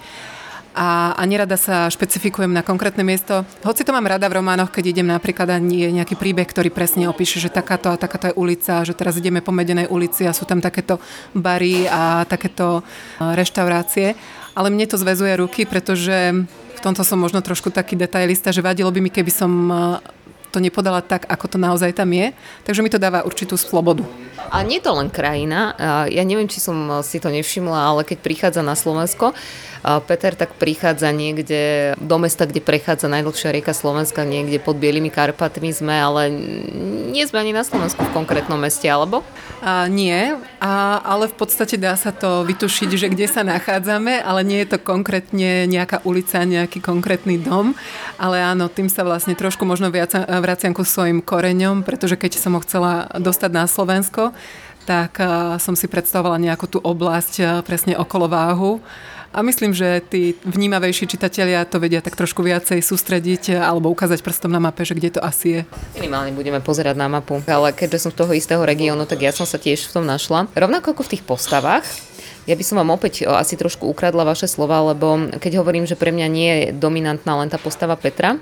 a, 0.78 1.18
a 1.18 1.22
nerada 1.26 1.58
sa 1.58 1.90
špecifikujem 1.90 2.54
na 2.54 2.62
konkrétne 2.62 3.02
miesto. 3.02 3.42
Hoci 3.66 3.82
to 3.82 3.90
mám 3.90 4.06
rada 4.06 4.30
v 4.30 4.38
románoch, 4.38 4.70
keď 4.70 4.94
idem 4.94 5.10
napríklad 5.10 5.50
a 5.50 5.58
nie 5.58 5.90
nejaký 5.90 6.14
príbeh, 6.14 6.46
ktorý 6.46 6.70
presne 6.70 7.10
opíše, 7.10 7.42
že 7.42 7.50
takáto 7.50 7.90
a 7.90 7.98
takáto 7.98 8.30
je 8.30 8.38
ulica, 8.38 8.86
že 8.86 8.94
teraz 8.94 9.18
ideme 9.18 9.42
po 9.42 9.50
Medenej 9.50 9.90
ulici 9.90 10.22
a 10.22 10.30
sú 10.30 10.46
tam 10.46 10.62
takéto 10.62 11.02
bary 11.34 11.90
a 11.90 12.22
takéto 12.30 12.86
reštaurácie. 13.18 14.14
Ale 14.54 14.70
mne 14.70 14.86
to 14.86 14.94
zväzuje 14.94 15.34
ruky, 15.34 15.66
pretože 15.66 16.46
v 16.46 16.80
tomto 16.80 17.02
som 17.02 17.18
možno 17.18 17.42
trošku 17.42 17.74
taký 17.74 17.98
detailista, 17.98 18.54
že 18.54 18.62
vadilo 18.62 18.94
by 18.94 19.02
mi, 19.02 19.10
keby 19.10 19.34
som 19.34 19.50
to 20.54 20.58
nepodala 20.62 21.02
tak, 21.02 21.26
ako 21.26 21.44
to 21.50 21.58
naozaj 21.58 21.90
tam 21.92 22.08
je. 22.14 22.30
Takže 22.64 22.80
mi 22.86 22.90
to 22.90 23.02
dáva 23.02 23.26
určitú 23.26 23.58
slobodu. 23.58 24.06
A 24.48 24.64
nie 24.64 24.80
to 24.80 24.96
len 24.96 25.12
krajina. 25.12 25.76
Ja 26.08 26.24
neviem, 26.24 26.48
či 26.48 26.58
som 26.58 27.00
si 27.04 27.20
to 27.20 27.28
nevšimla, 27.28 27.94
ale 27.94 28.00
keď 28.02 28.18
prichádza 28.20 28.62
na 28.64 28.74
Slovensko, 28.74 29.36
Peter 30.10 30.34
tak 30.34 30.58
prichádza 30.58 31.14
niekde 31.14 31.94
do 32.02 32.18
mesta, 32.18 32.50
kde 32.50 32.58
prechádza 32.58 33.06
najdlhšia 33.06 33.54
rieka 33.54 33.70
Slovenska, 33.70 34.26
niekde 34.26 34.58
pod 34.58 34.74
Bielými 34.74 35.06
Karpatmi 35.06 35.70
sme, 35.70 35.94
ale 35.94 36.34
nie 37.14 37.22
sme 37.22 37.46
ani 37.46 37.54
na 37.54 37.62
Slovensku 37.62 38.02
v 38.02 38.10
konkrétnom 38.10 38.58
meste, 38.58 38.90
alebo? 38.90 39.22
A, 39.62 39.86
nie, 39.86 40.34
a, 40.58 40.98
ale 40.98 41.30
v 41.30 41.34
podstate 41.38 41.78
dá 41.78 41.94
sa 41.94 42.10
to 42.10 42.42
vytušiť, 42.42 42.90
že 42.90 43.06
kde 43.06 43.26
sa 43.30 43.46
nachádzame, 43.46 44.18
ale 44.18 44.42
nie 44.42 44.66
je 44.66 44.74
to 44.74 44.78
konkrétne 44.82 45.70
nejaká 45.70 46.02
ulica, 46.02 46.42
nejaký 46.42 46.82
konkrétny 46.82 47.38
dom, 47.38 47.78
ale 48.18 48.42
áno, 48.42 48.66
tým 48.66 48.90
sa 48.90 49.06
vlastne 49.06 49.38
trošku 49.38 49.62
možno 49.62 49.94
viac, 49.94 50.10
vraciam 50.42 50.74
ku 50.74 50.82
svojim 50.82 51.22
koreňom, 51.22 51.86
pretože 51.86 52.18
keď 52.18 52.34
som 52.34 52.58
ho 52.58 52.60
chcela 52.66 53.06
dostať 53.14 53.50
na 53.54 53.64
Slovensko, 53.70 54.34
tak 54.88 55.20
som 55.60 55.76
si 55.76 55.84
predstavovala 55.84 56.40
nejakú 56.40 56.64
tú 56.64 56.78
oblasť 56.80 57.62
presne 57.68 57.92
okolo 58.00 58.24
váhu 58.24 58.72
a 59.28 59.44
myslím, 59.44 59.76
že 59.76 60.00
tí 60.08 60.32
vnímavejší 60.40 61.04
čitatelia 61.04 61.68
to 61.68 61.76
vedia 61.76 62.00
tak 62.00 62.16
trošku 62.16 62.40
viacej 62.40 62.80
sústrediť 62.80 63.60
alebo 63.60 63.92
ukázať 63.92 64.24
prstom 64.24 64.48
na 64.48 64.56
mape, 64.56 64.88
že 64.88 64.96
kde 64.96 65.14
to 65.14 65.20
asi 65.20 65.60
je. 65.60 65.60
Minimálne 66.00 66.32
budeme 66.32 66.64
pozerať 66.64 66.96
na 66.96 67.12
mapu. 67.12 67.44
Ale 67.44 67.76
keďže 67.76 68.08
som 68.08 68.10
z 68.16 68.24
toho 68.24 68.32
istého 68.32 68.64
regiónu, 68.64 69.04
tak 69.04 69.20
ja 69.20 69.28
som 69.28 69.44
sa 69.44 69.60
tiež 69.60 69.92
v 69.92 70.00
tom 70.00 70.08
našla. 70.08 70.48
Rovnako 70.56 70.96
ako 70.96 71.02
v 71.04 71.12
tých 71.12 71.26
postavách, 71.28 71.84
ja 72.48 72.56
by 72.56 72.64
som 72.64 72.80
vám 72.80 72.96
opäť 72.96 73.28
asi 73.28 73.60
trošku 73.60 73.84
ukradla 73.84 74.24
vaše 74.24 74.48
slova, 74.48 74.80
lebo 74.80 75.28
keď 75.36 75.60
hovorím, 75.60 75.84
že 75.84 76.00
pre 76.00 76.08
mňa 76.08 76.26
nie 76.32 76.52
je 76.64 76.66
dominantná 76.72 77.36
len 77.36 77.52
tá 77.52 77.60
postava 77.60 78.00
Petra, 78.00 78.40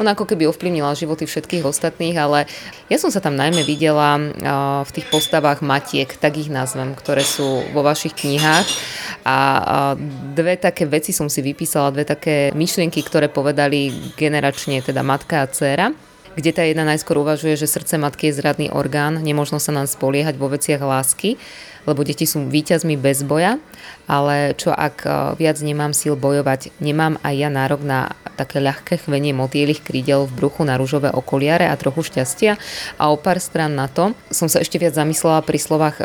ona 0.00 0.16
ako 0.16 0.24
keby 0.28 0.48
ovplyvnila 0.48 0.96
životy 0.96 1.28
všetkých 1.28 1.66
ostatných, 1.66 2.16
ale 2.16 2.48
ja 2.88 2.96
som 2.96 3.12
sa 3.12 3.20
tam 3.20 3.36
najmä 3.36 3.64
videla 3.66 4.16
v 4.86 4.90
tých 4.92 5.06
postavách 5.12 5.60
matiek, 5.60 6.08
tak 6.16 6.40
ich 6.40 6.48
nazvem, 6.52 6.96
ktoré 6.96 7.24
sú 7.24 7.64
vo 7.72 7.84
vašich 7.84 8.16
knihách. 8.16 8.66
A 9.28 9.36
dve 10.32 10.56
také 10.56 10.88
veci 10.88 11.14
som 11.14 11.28
si 11.28 11.44
vypísala, 11.44 11.94
dve 11.94 12.08
také 12.08 12.50
myšlienky, 12.56 13.04
ktoré 13.04 13.28
povedali 13.28 13.92
generačne, 14.16 14.80
teda 14.80 15.04
matka 15.04 15.44
a 15.44 15.50
dcéra 15.50 15.92
kde 16.32 16.50
tá 16.52 16.64
jedna 16.64 16.88
najskôr 16.88 17.20
uvažuje, 17.20 17.60
že 17.60 17.68
srdce 17.68 18.00
matky 18.00 18.32
je 18.32 18.40
zradný 18.40 18.72
orgán, 18.72 19.20
nemožno 19.20 19.60
sa 19.60 19.68
nám 19.68 19.84
spoliehať 19.84 20.40
vo 20.40 20.48
veciach 20.48 20.80
lásky, 20.80 21.36
lebo 21.88 22.06
deti 22.06 22.28
sú 22.28 22.46
víťazmi 22.46 22.94
bez 22.94 23.26
boja, 23.26 23.58
ale 24.06 24.54
čo 24.58 24.70
ak 24.70 25.04
viac 25.38 25.58
nemám 25.62 25.90
síl 25.96 26.14
bojovať, 26.14 26.74
nemám 26.78 27.18
aj 27.22 27.34
ja 27.34 27.48
nárok 27.50 27.82
na 27.82 28.14
také 28.38 28.62
ľahké 28.62 29.02
chvenie 29.02 29.36
motielich 29.36 29.84
krídel 29.84 30.24
v 30.24 30.46
bruchu 30.46 30.62
na 30.64 30.80
rúžové 30.80 31.12
okoliare 31.12 31.68
a 31.68 31.74
trochu 31.76 32.06
šťastia? 32.06 32.56
A 32.96 33.12
o 33.12 33.16
pár 33.18 33.42
strán 33.42 33.76
na 33.76 33.90
to 33.90 34.14
som 34.32 34.46
sa 34.48 34.62
ešte 34.62 34.78
viac 34.80 34.94
zamyslela 34.96 35.44
pri 35.44 35.58
slovách 35.58 35.96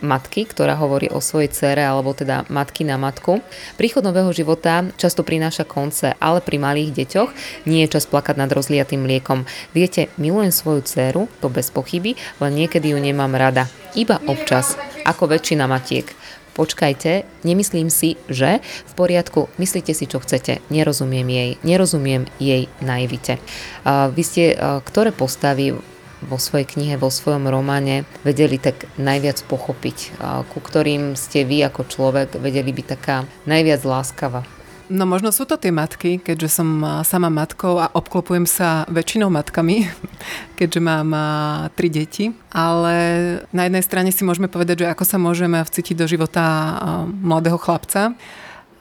matky, 0.00 0.48
ktorá 0.48 0.76
hovorí 0.76 1.08
o 1.12 1.20
svojej 1.20 1.52
cere 1.52 1.84
alebo 1.84 2.16
teda 2.16 2.48
matky 2.48 2.84
na 2.84 3.00
matku. 3.00 3.40
Príchod 3.76 4.04
nového 4.04 4.32
života 4.32 4.84
často 4.96 5.24
prináša 5.24 5.68
konce, 5.68 6.16
ale 6.18 6.40
pri 6.40 6.56
malých 6.60 6.90
deťoch 6.92 7.30
nie 7.68 7.84
je 7.84 7.92
čas 7.96 8.08
plakať 8.08 8.36
nad 8.40 8.50
rozliatým 8.50 9.04
mliekom. 9.04 9.44
Viete, 9.76 10.12
milujem 10.16 10.52
svoju 10.52 10.80
dceru, 10.84 11.28
to 11.44 11.52
bez 11.52 11.68
pochyby, 11.68 12.16
len 12.40 12.52
niekedy 12.56 12.92
ju 12.92 12.98
nemám 12.98 13.32
rada. 13.36 13.68
Iba 13.92 14.18
občas, 14.26 14.74
ako 15.04 15.30
väčšina 15.36 15.68
matiek. 15.68 16.08
Počkajte, 16.50 17.24
nemyslím 17.46 17.88
si, 17.88 18.18
že 18.26 18.58
v 18.60 18.92
poriadku, 18.98 19.48
myslíte 19.56 19.94
si, 19.94 20.04
čo 20.10 20.18
chcete, 20.18 20.58
nerozumiem 20.68 21.24
jej, 21.30 21.50
nerozumiem 21.62 22.26
jej 22.42 22.66
naivite. 22.82 23.38
Vy 23.86 24.22
ste 24.26 24.58
ktoré 24.58 25.14
postavy 25.14 25.78
vo 26.24 26.36
svojej 26.36 26.68
knihe, 26.68 26.94
vo 27.00 27.08
svojom 27.08 27.48
románe 27.48 28.04
vedeli 28.24 28.60
tak 28.60 28.88
najviac 29.00 29.40
pochopiť, 29.48 30.20
ku 30.52 30.58
ktorým 30.60 31.16
ste 31.16 31.44
vy 31.48 31.66
ako 31.68 31.88
človek 31.88 32.36
vedeli 32.36 32.70
byť 32.72 32.86
taká 32.86 33.24
najviac 33.48 33.80
láskava? 33.84 34.42
No 34.90 35.06
možno 35.06 35.30
sú 35.30 35.46
to 35.46 35.54
tie 35.54 35.70
matky, 35.70 36.18
keďže 36.18 36.50
som 36.50 36.82
sama 37.06 37.30
matkou 37.30 37.78
a 37.78 37.94
obklopujem 37.94 38.42
sa 38.42 38.82
väčšinou 38.90 39.30
matkami, 39.30 39.86
keďže 40.58 40.80
mám 40.82 41.14
tri 41.78 41.86
deti. 41.86 42.34
Ale 42.50 42.94
na 43.54 43.70
jednej 43.70 43.86
strane 43.86 44.10
si 44.10 44.26
môžeme 44.26 44.50
povedať, 44.50 44.82
že 44.82 44.90
ako 44.90 45.04
sa 45.06 45.14
môžeme 45.22 45.62
vcítiť 45.62 45.94
do 45.94 46.10
života 46.10 46.42
mladého 47.06 47.54
chlapca, 47.54 48.18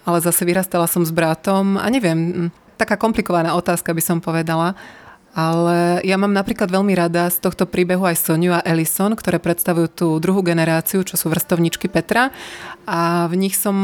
ale 0.02 0.18
zase 0.26 0.50
vyrastala 0.50 0.90
som 0.90 1.06
s 1.06 1.14
bratom 1.14 1.78
a 1.78 1.86
neviem, 1.94 2.50
taká 2.74 2.98
komplikovaná 2.98 3.54
otázka 3.54 3.94
by 3.94 4.02
som 4.02 4.18
povedala, 4.18 4.74
ale 5.34 6.02
ja 6.02 6.18
mám 6.18 6.34
napríklad 6.34 6.74
veľmi 6.74 6.94
rada 6.98 7.30
z 7.30 7.38
tohto 7.38 7.70
príbehu 7.70 8.02
aj 8.02 8.18
Soniu 8.18 8.58
a 8.58 8.66
Ellison, 8.66 9.14
ktoré 9.14 9.38
predstavujú 9.38 9.88
tú 9.94 10.08
druhú 10.18 10.42
generáciu, 10.42 11.06
čo 11.06 11.16
sú 11.16 11.30
vrstovničky 11.30 11.86
Petra. 11.86 12.34
A 12.90 13.30
v 13.30 13.38
nich 13.38 13.54
som 13.54 13.78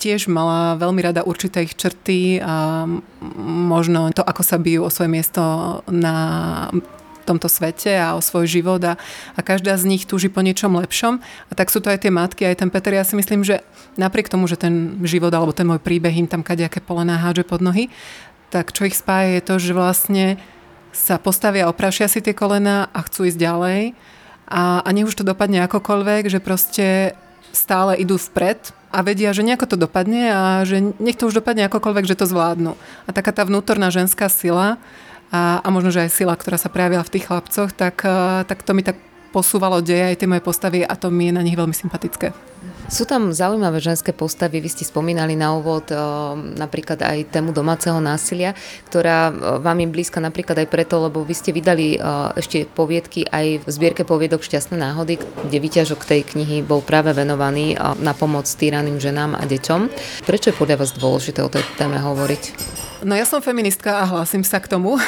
tiež 0.00 0.32
mala 0.32 0.80
veľmi 0.80 1.04
rada 1.04 1.20
určité 1.28 1.68
ich 1.68 1.76
črty 1.76 2.40
a 2.40 2.88
možno 3.44 4.08
to, 4.16 4.24
ako 4.24 4.40
sa 4.40 4.56
bijú 4.56 4.88
o 4.88 4.90
svoje 4.92 5.12
miesto 5.12 5.42
na 5.92 6.16
tomto 7.28 7.52
svete 7.52 7.94
a 8.00 8.16
o 8.16 8.24
svoj 8.24 8.48
život 8.48 8.80
a, 8.82 8.96
a 9.36 9.40
každá 9.44 9.76
z 9.76 9.84
nich 9.86 10.08
túži 10.08 10.32
po 10.32 10.40
niečom 10.40 10.72
lepšom. 10.80 11.20
A 11.20 11.52
tak 11.52 11.68
sú 11.68 11.84
to 11.84 11.92
aj 11.92 12.02
tie 12.02 12.10
matky, 12.10 12.48
aj 12.48 12.64
ten 12.64 12.72
Peter. 12.72 12.96
Ja 12.96 13.04
si 13.04 13.14
myslím, 13.14 13.44
že 13.44 13.60
napriek 14.00 14.32
tomu, 14.32 14.48
že 14.48 14.56
ten 14.56 14.98
život 15.04 15.30
alebo 15.30 15.52
ten 15.52 15.68
môj 15.68 15.78
príbeh 15.78 16.16
im 16.16 16.26
tam 16.26 16.40
kadejaké 16.40 16.80
polená 16.80 17.20
hádže 17.20 17.44
pod 17.44 17.60
nohy, 17.60 17.92
tak 18.50 18.74
čo 18.74 18.88
ich 18.88 18.98
spája 18.98 19.38
je 19.38 19.42
to, 19.46 19.54
že 19.62 19.72
vlastne 19.76 20.40
sa 20.90 21.16
postavia, 21.16 21.70
oprašia 21.70 22.10
si 22.10 22.20
tie 22.20 22.34
kolena 22.34 22.90
a 22.90 23.00
chcú 23.06 23.26
ísť 23.26 23.38
ďalej. 23.38 23.80
A, 24.50 24.82
a 24.82 24.88
nech 24.90 25.06
už 25.06 25.22
to 25.22 25.24
dopadne 25.24 25.62
akokoľvek, 25.64 26.26
že 26.26 26.42
proste 26.42 27.14
stále 27.54 27.98
idú 27.98 28.18
vpred 28.18 28.74
a 28.90 29.06
vedia, 29.06 29.30
že 29.30 29.46
nejako 29.46 29.74
to 29.74 29.76
dopadne 29.78 30.30
a 30.30 30.40
že 30.66 30.82
nech 30.98 31.14
to 31.14 31.30
už 31.30 31.42
dopadne 31.42 31.66
akokoľvek, 31.70 32.06
že 32.10 32.18
to 32.18 32.26
zvládnu. 32.26 32.74
A 33.06 33.10
taká 33.14 33.30
tá 33.30 33.46
vnútorná 33.46 33.94
ženská 33.94 34.26
sila 34.26 34.82
a, 35.30 35.62
a 35.62 35.68
možno, 35.70 35.94
že 35.94 36.02
aj 36.06 36.10
sila, 36.10 36.34
ktorá 36.34 36.58
sa 36.58 36.70
prejavila 36.70 37.06
v 37.06 37.12
tých 37.14 37.30
chlapcoch, 37.30 37.70
tak, 37.70 38.02
tak 38.50 38.58
to 38.66 38.74
mi 38.74 38.82
tak 38.82 38.98
posúvalo 39.30 39.78
deje 39.78 40.10
aj 40.10 40.18
tie 40.18 40.30
moje 40.30 40.42
postavy 40.42 40.82
a 40.82 40.98
to 40.98 41.06
mi 41.14 41.30
je 41.30 41.38
na 41.38 41.42
nich 41.46 41.54
veľmi 41.54 41.74
sympatické. 41.74 42.34
Sú 42.90 43.08
tam 43.08 43.32
zaujímavé 43.32 43.80
ženské 43.80 44.12
postavy, 44.12 44.60
vy 44.60 44.68
ste 44.68 44.84
spomínali 44.84 45.32
na 45.38 45.56
úvod 45.56 45.88
e, 45.88 45.96
napríklad 46.58 47.00
aj 47.00 47.32
tému 47.32 47.56
domáceho 47.56 47.96
násilia, 48.02 48.52
ktorá 48.90 49.30
e, 49.30 49.32
vám 49.64 49.78
je 49.80 49.88
blízka 49.88 50.18
napríklad 50.20 50.60
aj 50.60 50.68
preto, 50.68 51.00
lebo 51.00 51.24
vy 51.24 51.32
ste 51.32 51.56
vydali 51.56 51.96
e, 51.96 51.98
ešte 52.36 52.68
poviedky 52.68 53.24
aj 53.30 53.64
v 53.64 53.68
zbierke 53.70 54.02
poviedok 54.04 54.44
Šťastné 54.44 54.76
náhody, 54.76 55.16
kde 55.16 55.56
výťažok 55.56 56.04
tej 56.04 56.20
knihy 56.34 56.60
bol 56.60 56.84
práve 56.84 57.14
venovaný 57.16 57.78
na 58.02 58.12
pomoc 58.12 58.44
týraným 58.50 58.98
ženám 58.98 59.38
a 59.38 59.44
deťom. 59.46 59.80
Prečo 60.26 60.50
je 60.52 60.58
podľa 60.58 60.84
vás 60.84 60.90
dôležité 60.92 61.40
o 61.40 61.52
tej 61.52 61.64
téme 61.78 61.96
hovoriť? 61.96 62.42
No 63.00 63.16
ja 63.16 63.24
som 63.24 63.40
feministka 63.40 63.96
a 63.96 64.04
hlásim 64.04 64.44
sa 64.44 64.60
k 64.60 64.68
tomu. 64.68 65.00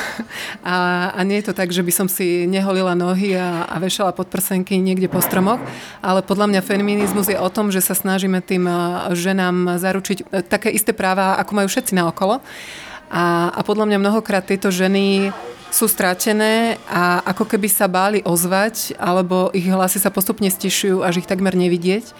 A, 0.63 1.11
a 1.11 1.21
nie 1.27 1.43
je 1.43 1.51
to 1.51 1.59
tak, 1.59 1.75
že 1.75 1.83
by 1.83 1.91
som 1.91 2.07
si 2.07 2.47
neholila 2.47 2.95
nohy 2.95 3.35
a, 3.35 3.67
a 3.67 3.83
vešala 3.83 4.15
podprsenky 4.15 4.79
niekde 4.79 5.11
po 5.11 5.19
stromoch, 5.19 5.59
ale 5.99 6.23
podľa 6.23 6.55
mňa 6.55 6.61
feminizmus 6.63 7.27
je 7.27 7.35
o 7.43 7.51
tom, 7.51 7.75
že 7.75 7.83
sa 7.83 7.99
snažíme 7.99 8.39
tým 8.41 8.65
ženám 9.13 9.83
zaručiť 9.83 10.19
e, 10.23 10.25
také 10.47 10.71
isté 10.71 10.95
práva, 10.95 11.37
ako 11.43 11.59
majú 11.59 11.69
všetci 11.69 11.93
naokolo. 11.99 12.39
A, 13.13 13.53
a 13.53 13.61
podľa 13.67 13.91
mňa 13.91 13.99
mnohokrát 14.01 14.47
tieto 14.47 14.73
ženy 14.73 15.35
sú 15.73 15.89
strátené 15.89 16.77
a 16.89 17.25
ako 17.25 17.49
keby 17.49 17.69
sa 17.69 17.89
báli 17.89 18.21
ozvať, 18.25 18.97
alebo 19.01 19.49
ich 19.57 19.69
hlasy 19.69 20.01
sa 20.01 20.13
postupne 20.13 20.49
stišujú, 20.49 21.01
až 21.01 21.25
ich 21.25 21.29
takmer 21.29 21.57
nevidieť. 21.57 22.13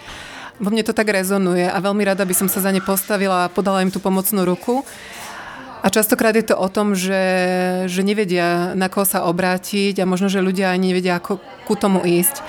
Vo 0.61 0.69
mne 0.69 0.85
to 0.85 0.93
tak 0.93 1.09
rezonuje 1.09 1.65
a 1.65 1.77
veľmi 1.81 2.05
rada 2.05 2.25
by 2.25 2.33
som 2.37 2.49
sa 2.49 2.61
za 2.61 2.69
ne 2.69 2.81
postavila 2.81 3.45
a 3.45 3.51
podala 3.53 3.81
im 3.81 3.89
tú 3.89 3.97
pomocnú 3.97 4.45
ruku. 4.45 4.85
A 5.83 5.91
častokrát 5.91 6.31
je 6.31 6.47
to 6.47 6.55
o 6.55 6.71
tom, 6.71 6.95
že, 6.95 7.19
že 7.91 8.07
nevedia, 8.07 8.71
na 8.71 8.87
koho 8.87 9.03
sa 9.03 9.27
obrátiť 9.27 9.99
a 9.99 10.07
možno, 10.07 10.31
že 10.31 10.39
ľudia 10.39 10.71
ani 10.71 10.95
nevedia, 10.95 11.19
ako 11.19 11.43
ku 11.67 11.75
tomu 11.75 11.99
ísť. 12.07 12.39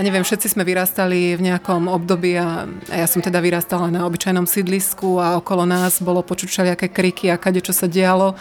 A 0.00 0.02
neviem, 0.02 0.24
všetci 0.24 0.56
sme 0.56 0.64
vyrastali 0.64 1.36
v 1.36 1.44
nejakom 1.44 1.84
období 1.84 2.32
a, 2.40 2.64
ja 2.88 3.04
som 3.04 3.20
teda 3.20 3.36
vyrastala 3.36 3.92
na 3.92 4.08
obyčajnom 4.08 4.48
sídlisku 4.48 5.20
a 5.20 5.36
okolo 5.36 5.68
nás 5.68 6.00
bolo 6.00 6.24
počuť 6.24 6.48
všelijaké 6.48 6.88
kriky 6.88 7.28
a 7.28 7.36
kade 7.36 7.60
čo 7.60 7.76
sa 7.76 7.84
dialo 7.84 8.32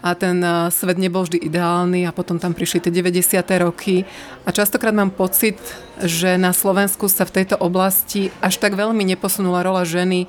a 0.00 0.16
ten 0.16 0.40
svet 0.72 0.96
nebol 0.96 1.28
vždy 1.28 1.44
ideálny 1.44 2.08
a 2.08 2.16
potom 2.16 2.40
tam 2.40 2.56
prišli 2.56 2.88
tie 2.88 3.04
90. 3.04 3.20
roky 3.60 4.08
a 4.46 4.48
častokrát 4.48 4.96
mám 4.96 5.12
pocit, 5.12 5.60
že 6.00 6.40
na 6.40 6.56
Slovensku 6.56 7.04
sa 7.12 7.28
v 7.28 7.36
tejto 7.36 7.60
oblasti 7.60 8.32
až 8.40 8.56
tak 8.56 8.72
veľmi 8.72 9.04
neposunula 9.12 9.60
rola 9.60 9.84
ženy 9.84 10.24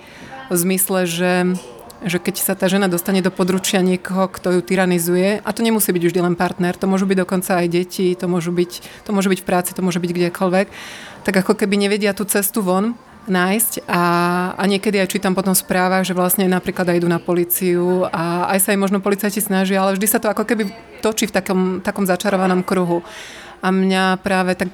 v 0.51 0.55
zmysle, 0.59 1.07
že 1.07 1.55
že 2.05 2.17
keď 2.19 2.35
sa 2.39 2.53
tá 2.55 2.71
žena 2.71 2.87
dostane 2.87 3.19
do 3.19 3.31
područia 3.31 3.83
niekoho, 3.83 4.31
kto 4.31 4.55
ju 4.55 4.61
tyranizuje, 4.63 5.43
a 5.43 5.49
to 5.51 5.59
nemusí 5.59 5.91
byť 5.91 6.03
vždy 6.03 6.19
len 6.23 6.35
partner, 6.39 6.75
to 6.75 6.87
môžu 6.87 7.03
byť 7.03 7.17
dokonca 7.23 7.51
aj 7.59 7.67
deti, 7.67 8.15
to 8.15 8.31
môžu 8.31 8.55
byť, 8.55 9.03
to 9.03 9.09
môže 9.11 9.27
byť 9.27 9.39
v 9.43 9.47
práci, 9.47 9.71
to 9.75 9.83
môže 9.83 9.99
byť 9.99 10.11
kdekoľvek, 10.11 10.67
tak 11.27 11.35
ako 11.43 11.53
keby 11.59 11.75
nevedia 11.75 12.15
tú 12.15 12.23
cestu 12.23 12.63
von 12.63 12.95
nájsť 13.29 13.85
a, 13.85 14.03
a 14.57 14.63
niekedy 14.65 14.97
aj 14.97 15.11
čítam 15.11 15.37
potom 15.37 15.53
v 15.53 15.61
správach, 15.61 16.07
že 16.07 16.17
vlastne 16.17 16.49
napríklad 16.49 16.89
aj 16.89 16.97
idú 17.03 17.07
na 17.11 17.21
policiu 17.21 18.09
a 18.09 18.49
aj 18.49 18.59
sa 18.63 18.73
im 18.73 18.81
možno 18.81 19.03
policajti 19.03 19.43
snažia, 19.43 19.83
ale 19.83 19.99
vždy 19.99 20.07
sa 20.09 20.17
to 20.17 20.31
ako 20.31 20.47
keby 20.47 20.71
točí 21.03 21.29
v 21.29 21.35
takom, 21.35 21.61
takom 21.85 22.09
začarovanom 22.09 22.65
kruhu. 22.65 23.05
A 23.59 23.69
mňa 23.69 24.23
práve 24.23 24.55
tak 24.55 24.71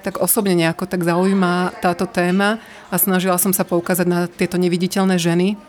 tak 0.00 0.16
osobne 0.16 0.56
nejako 0.56 0.88
tak 0.88 1.04
zaujíma 1.04 1.76
táto 1.84 2.08
téma 2.08 2.56
a 2.88 2.96
snažila 2.96 3.36
som 3.36 3.52
sa 3.52 3.68
poukázať 3.68 4.06
na 4.08 4.24
tieto 4.26 4.56
neviditeľné 4.56 5.20
ženy, 5.20 5.60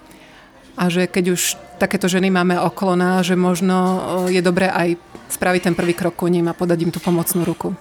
a 0.82 0.90
že 0.90 1.06
keď 1.06 1.38
už 1.38 1.42
takéto 1.78 2.10
ženy 2.10 2.34
máme 2.34 2.58
okolo 2.58 2.98
nás, 2.98 3.30
že 3.30 3.38
možno 3.38 4.02
je 4.34 4.42
dobré 4.42 4.66
aj 4.66 4.98
spraviť 5.30 5.62
ten 5.70 5.78
prvý 5.78 5.94
krok 5.94 6.18
ku 6.18 6.26
ním 6.26 6.50
a 6.50 6.58
podať 6.58 6.90
im 6.90 6.92
tú 6.92 6.98
pomocnú 6.98 7.46
ruku. 7.46 7.78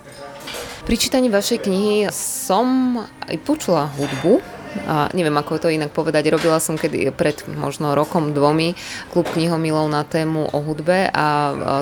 Pri 0.84 1.00
čítaní 1.00 1.32
vašej 1.32 1.64
knihy 1.64 2.12
som 2.12 3.00
aj 3.24 3.36
počula 3.40 3.88
hudbu, 3.96 4.59
a 4.86 5.10
neviem, 5.12 5.34
ako 5.34 5.58
to 5.58 5.68
inak 5.68 5.90
povedať. 5.90 6.30
Robila 6.30 6.62
som 6.62 6.78
kedy 6.78 7.10
pred 7.10 7.42
možno 7.58 7.98
rokom, 7.98 8.30
dvomi 8.30 8.78
klub 9.10 9.26
knihomilov 9.34 9.90
na 9.90 10.06
tému 10.06 10.50
o 10.54 10.58
hudbe 10.62 11.10
a 11.10 11.26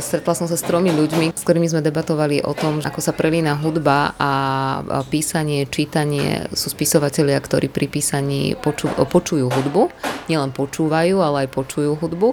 stretla 0.01 0.33
som 0.33 0.49
sa 0.49 0.57
s 0.57 0.65
tromi 0.65 0.89
ľuďmi, 0.89 1.37
s 1.37 1.43
ktorými 1.45 1.69
sme 1.69 1.85
debatovali 1.85 2.41
o 2.41 2.57
tom, 2.57 2.81
ako 2.81 3.01
sa 3.05 3.13
prelína 3.13 3.61
hudba 3.61 4.17
a 4.17 4.33
písanie, 5.13 5.69
čítanie. 5.69 6.49
Sú 6.57 6.73
spisovatelia, 6.73 7.37
ktorí 7.37 7.69
pri 7.69 7.93
písaní 7.93 8.57
poču, 8.57 8.89
počujú 8.89 9.53
hudbu. 9.53 9.93
Nielen 10.33 10.57
počúvajú, 10.57 11.21
ale 11.21 11.45
aj 11.45 11.49
počujú 11.53 11.93
hudbu. 12.01 12.33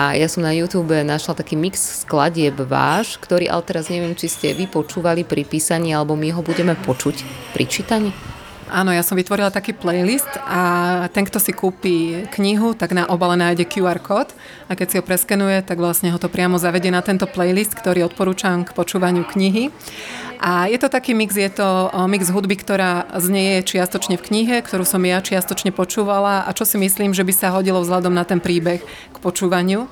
A 0.00 0.16
ja 0.16 0.28
som 0.32 0.40
na 0.40 0.56
YouTube 0.56 0.96
našla 1.04 1.36
taký 1.36 1.60
mix 1.60 2.04
skladieb 2.04 2.56
váš, 2.64 3.20
ktorý 3.20 3.52
ale 3.52 3.64
teraz 3.68 3.92
neviem, 3.92 4.16
či 4.16 4.32
ste 4.32 4.56
vy 4.56 4.64
počúvali 4.64 5.28
pri 5.28 5.44
písaní, 5.44 5.92
alebo 5.92 6.16
my 6.16 6.32
ho 6.32 6.40
budeme 6.40 6.72
počuť 6.72 7.20
pri 7.52 7.64
čítaní. 7.68 8.39
Áno, 8.70 8.94
ja 8.94 9.02
som 9.02 9.18
vytvorila 9.18 9.50
taký 9.50 9.74
playlist 9.74 10.30
a 10.46 10.62
ten, 11.10 11.26
kto 11.26 11.42
si 11.42 11.50
kúpi 11.50 12.22
knihu, 12.38 12.78
tak 12.78 12.94
na 12.94 13.02
obale 13.10 13.34
nájde 13.34 13.66
QR 13.66 13.98
kód 13.98 14.30
a 14.70 14.78
keď 14.78 14.86
si 14.86 14.96
ho 14.96 15.04
preskenuje, 15.04 15.58
tak 15.66 15.82
vlastne 15.82 16.14
ho 16.14 16.18
to 16.22 16.30
priamo 16.30 16.54
zavedie 16.54 16.94
na 16.94 17.02
tento 17.02 17.26
playlist, 17.26 17.74
ktorý 17.74 18.06
odporúčam 18.06 18.62
k 18.62 18.70
počúvaniu 18.70 19.26
knihy. 19.26 19.74
A 20.38 20.70
je 20.70 20.78
to 20.78 20.86
taký 20.86 21.18
mix, 21.18 21.34
je 21.34 21.50
to 21.50 21.90
mix 22.06 22.30
hudby, 22.30 22.54
ktorá 22.54 23.10
znie 23.18 23.60
čiastočne 23.66 24.16
v 24.16 24.24
knihe, 24.24 24.56
ktorú 24.62 24.86
som 24.86 25.02
ja 25.02 25.18
čiastočne 25.18 25.74
počúvala 25.74 26.46
a 26.46 26.50
čo 26.54 26.62
si 26.62 26.78
myslím, 26.78 27.10
že 27.10 27.26
by 27.26 27.32
sa 27.34 27.52
hodilo 27.52 27.82
vzhľadom 27.82 28.14
na 28.14 28.22
ten 28.22 28.38
príbeh 28.38 28.80
k 28.86 29.16
počúvaniu. 29.18 29.90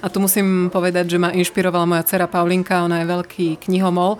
A 0.00 0.08
tu 0.08 0.16
musím 0.22 0.72
povedať, 0.72 1.12
že 1.12 1.20
ma 1.20 1.28
inšpirovala 1.34 1.84
moja 1.84 2.06
dcera 2.06 2.24
Paulinka, 2.24 2.86
ona 2.86 3.04
je 3.04 3.10
veľký 3.12 3.46
knihomol 3.68 4.16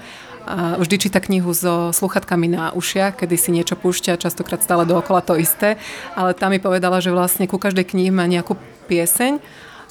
vždy 0.48 0.96
číta 0.96 1.20
knihu 1.20 1.52
so 1.52 1.92
sluchatkami 1.92 2.48
na 2.50 2.72
ušiach, 2.72 3.20
kedy 3.20 3.36
si 3.36 3.50
niečo 3.52 3.76
púšťa, 3.76 4.20
častokrát 4.20 4.64
stále 4.64 4.88
dookola 4.88 5.20
to 5.20 5.36
isté, 5.36 5.76
ale 6.16 6.32
tá 6.32 6.48
mi 6.48 6.58
povedala, 6.62 6.98
že 6.98 7.12
vlastne 7.14 7.46
ku 7.46 7.60
každej 7.60 7.86
knihe 7.86 8.10
má 8.10 8.24
nejakú 8.26 8.56
pieseň 8.88 9.38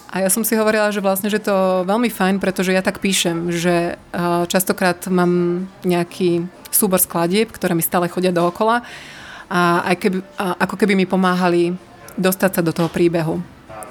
a 0.09 0.25
ja 0.25 0.29
som 0.33 0.41
si 0.41 0.57
hovorila, 0.57 0.89
že 0.89 1.05
vlastne, 1.05 1.29
že 1.29 1.38
to 1.38 1.85
veľmi 1.85 2.09
fajn, 2.09 2.41
pretože 2.41 2.73
ja 2.73 2.81
tak 2.81 2.97
píšem, 2.97 3.53
že 3.53 4.01
častokrát 4.49 4.97
mám 5.05 5.65
nejaký 5.85 6.49
súbor 6.73 6.97
skladieb, 6.97 7.53
ktoré 7.53 7.77
mi 7.77 7.85
stále 7.85 8.09
chodia 8.09 8.33
dookola 8.33 8.81
a 9.49 9.85
aj 9.85 9.95
keby, 10.01 10.17
a 10.38 10.45
ako 10.65 10.75
keby 10.81 10.93
mi 10.97 11.05
pomáhali 11.05 11.77
dostať 12.17 12.51
sa 12.57 12.62
do 12.65 12.73
toho 12.73 12.89
príbehu. 12.89 13.38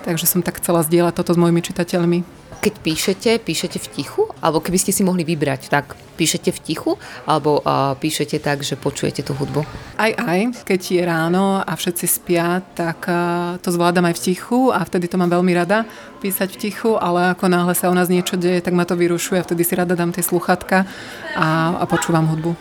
Takže 0.02 0.26
som 0.26 0.42
tak 0.42 0.58
chcela 0.58 0.82
zdieľať 0.82 1.22
toto 1.22 1.34
s 1.34 1.38
mojimi 1.38 1.62
čitateľmi. 1.62 2.37
Keď 2.58 2.74
píšete, 2.82 3.30
píšete 3.38 3.78
v 3.78 3.86
tichu? 3.86 4.26
Alebo 4.42 4.58
keby 4.58 4.82
ste 4.82 4.90
si 4.90 5.06
mohli 5.06 5.22
vybrať, 5.22 5.70
tak 5.70 5.94
píšete 6.18 6.50
v 6.50 6.58
tichu? 6.58 6.92
Alebo 7.22 7.62
uh, 7.62 7.94
píšete 7.94 8.42
tak, 8.42 8.66
že 8.66 8.74
počujete 8.74 9.22
tú 9.22 9.30
hudbu? 9.38 9.62
Aj, 9.94 10.10
aj. 10.10 10.66
Keď 10.66 10.80
je 10.98 11.02
ráno 11.06 11.62
a 11.62 11.72
všetci 11.78 12.06
spia, 12.10 12.58
tak 12.74 13.06
uh, 13.06 13.62
to 13.62 13.70
zvládam 13.70 14.10
aj 14.10 14.18
v 14.18 14.22
tichu 14.34 14.74
a 14.74 14.82
vtedy 14.82 15.06
to 15.06 15.14
mám 15.14 15.30
veľmi 15.30 15.54
rada 15.54 15.86
písať 16.18 16.58
v 16.58 16.60
tichu, 16.66 16.98
ale 16.98 17.30
ako 17.38 17.46
náhle 17.46 17.78
sa 17.78 17.88
u 17.88 17.94
nás 17.94 18.10
niečo 18.10 18.34
deje, 18.34 18.58
tak 18.58 18.74
ma 18.74 18.82
to 18.82 18.98
vyrušuje 18.98 19.38
a 19.38 19.46
vtedy 19.46 19.62
si 19.62 19.78
rada 19.78 19.94
dám 19.94 20.10
tie 20.10 20.26
sluchatka 20.26 20.82
a, 21.38 21.78
a 21.78 21.84
počúvam 21.86 22.26
hudbu. 22.26 22.58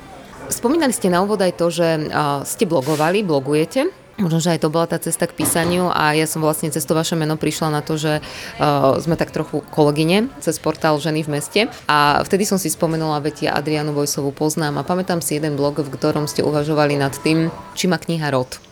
Spomínali 0.53 0.93
ste 0.93 1.09
na 1.09 1.25
úvod 1.25 1.41
aj 1.41 1.57
to, 1.57 1.73
že 1.73 2.07
uh, 2.13 2.45
ste 2.45 2.69
blogovali, 2.69 3.25
blogujete. 3.25 4.06
Možno, 4.17 4.41
že 4.41 4.57
aj 4.57 4.65
to 4.65 4.73
bola 4.73 4.89
tá 4.89 4.97
cesta 4.97 5.29
k 5.29 5.37
písaniu 5.37 5.93
a 5.93 6.17
ja 6.17 6.25
som 6.25 6.41
vlastne 6.41 6.73
cez 6.73 6.81
to 6.89 6.97
vaše 6.97 7.13
meno 7.13 7.37
prišla 7.37 7.69
na 7.69 7.85
to, 7.85 8.01
že 8.01 8.17
uh, 8.57 8.97
sme 8.97 9.13
tak 9.13 9.29
trochu 9.29 9.61
kolegyne 9.69 10.33
cez 10.41 10.57
portál 10.57 10.97
Ženy 10.97 11.21
v 11.21 11.37
meste 11.37 11.61
a 11.85 12.25
vtedy 12.25 12.49
som 12.49 12.57
si 12.57 12.73
spomenula, 12.73 13.21
veď 13.21 13.35
ja 13.45 13.51
Adrianu 13.53 13.93
Vojsovú 13.93 14.33
poznám 14.33 14.81
a 14.81 14.87
pamätám 14.87 15.21
si 15.21 15.37
jeden 15.37 15.53
blog, 15.53 15.85
v 15.85 15.93
ktorom 15.93 16.25
ste 16.25 16.41
uvažovali 16.41 16.97
nad 16.97 17.13
tým, 17.13 17.53
či 17.77 17.85
má 17.85 18.01
kniha 18.01 18.33
rod. 18.33 18.66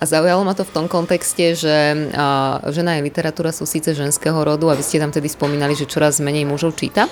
A 0.00 0.08
zaujalo 0.08 0.42
ma 0.42 0.56
to 0.56 0.64
v 0.64 0.74
tom 0.74 0.86
kontexte, 0.86 1.54
že 1.58 1.74
žena 2.70 2.98
aj 2.98 3.02
literatúra 3.02 3.52
sú 3.54 3.68
síce 3.68 3.92
ženského 3.92 4.34
rodu 4.34 4.66
a 4.70 4.74
vy 4.74 4.82
ste 4.82 4.98
tam 4.98 5.12
tedy 5.14 5.28
spomínali, 5.30 5.76
že 5.76 5.86
čoraz 5.86 6.18
menej 6.18 6.48
mužov 6.48 6.74
číta, 6.74 7.06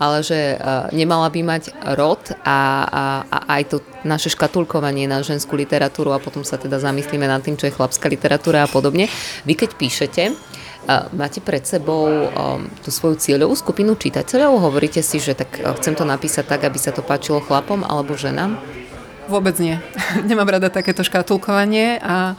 ale 0.00 0.24
že 0.24 0.58
nemala 0.90 1.30
by 1.30 1.40
mať 1.44 1.62
rod 1.94 2.34
a, 2.42 2.60
a, 2.88 3.04
a 3.28 3.38
aj 3.58 3.62
to 3.70 3.76
naše 4.02 4.34
škatulkovanie 4.34 5.06
na 5.06 5.22
ženskú 5.22 5.54
literatúru 5.54 6.10
a 6.10 6.18
potom 6.18 6.42
sa 6.42 6.58
teda 6.58 6.82
zamyslíme 6.82 7.24
nad 7.24 7.40
tým, 7.40 7.54
čo 7.54 7.70
je 7.70 7.76
chlapská 7.76 8.10
literatúra 8.10 8.66
a 8.66 8.68
podobne. 8.68 9.06
Vy 9.46 9.54
keď 9.54 9.70
píšete, 9.78 10.22
máte 11.16 11.40
pred 11.40 11.64
sebou 11.64 12.28
tú 12.84 12.92
svoju 12.92 13.16
cieľovú 13.16 13.56
skupinu 13.56 13.96
čitateľov? 13.96 14.68
Hovoríte 14.68 15.00
si, 15.00 15.16
že 15.16 15.32
tak 15.32 15.56
chcem 15.80 15.96
to 15.96 16.04
napísať 16.04 16.44
tak, 16.44 16.68
aby 16.68 16.76
sa 16.76 16.92
to 16.92 17.00
páčilo 17.00 17.40
chlapom 17.40 17.80
alebo 17.80 18.12
ženám? 18.12 18.60
Vôbec 19.28 19.56
nie. 19.56 19.80
Nemám 20.28 20.58
rada 20.58 20.68
takéto 20.68 21.00
škatulkovanie 21.00 21.96
a, 22.00 22.36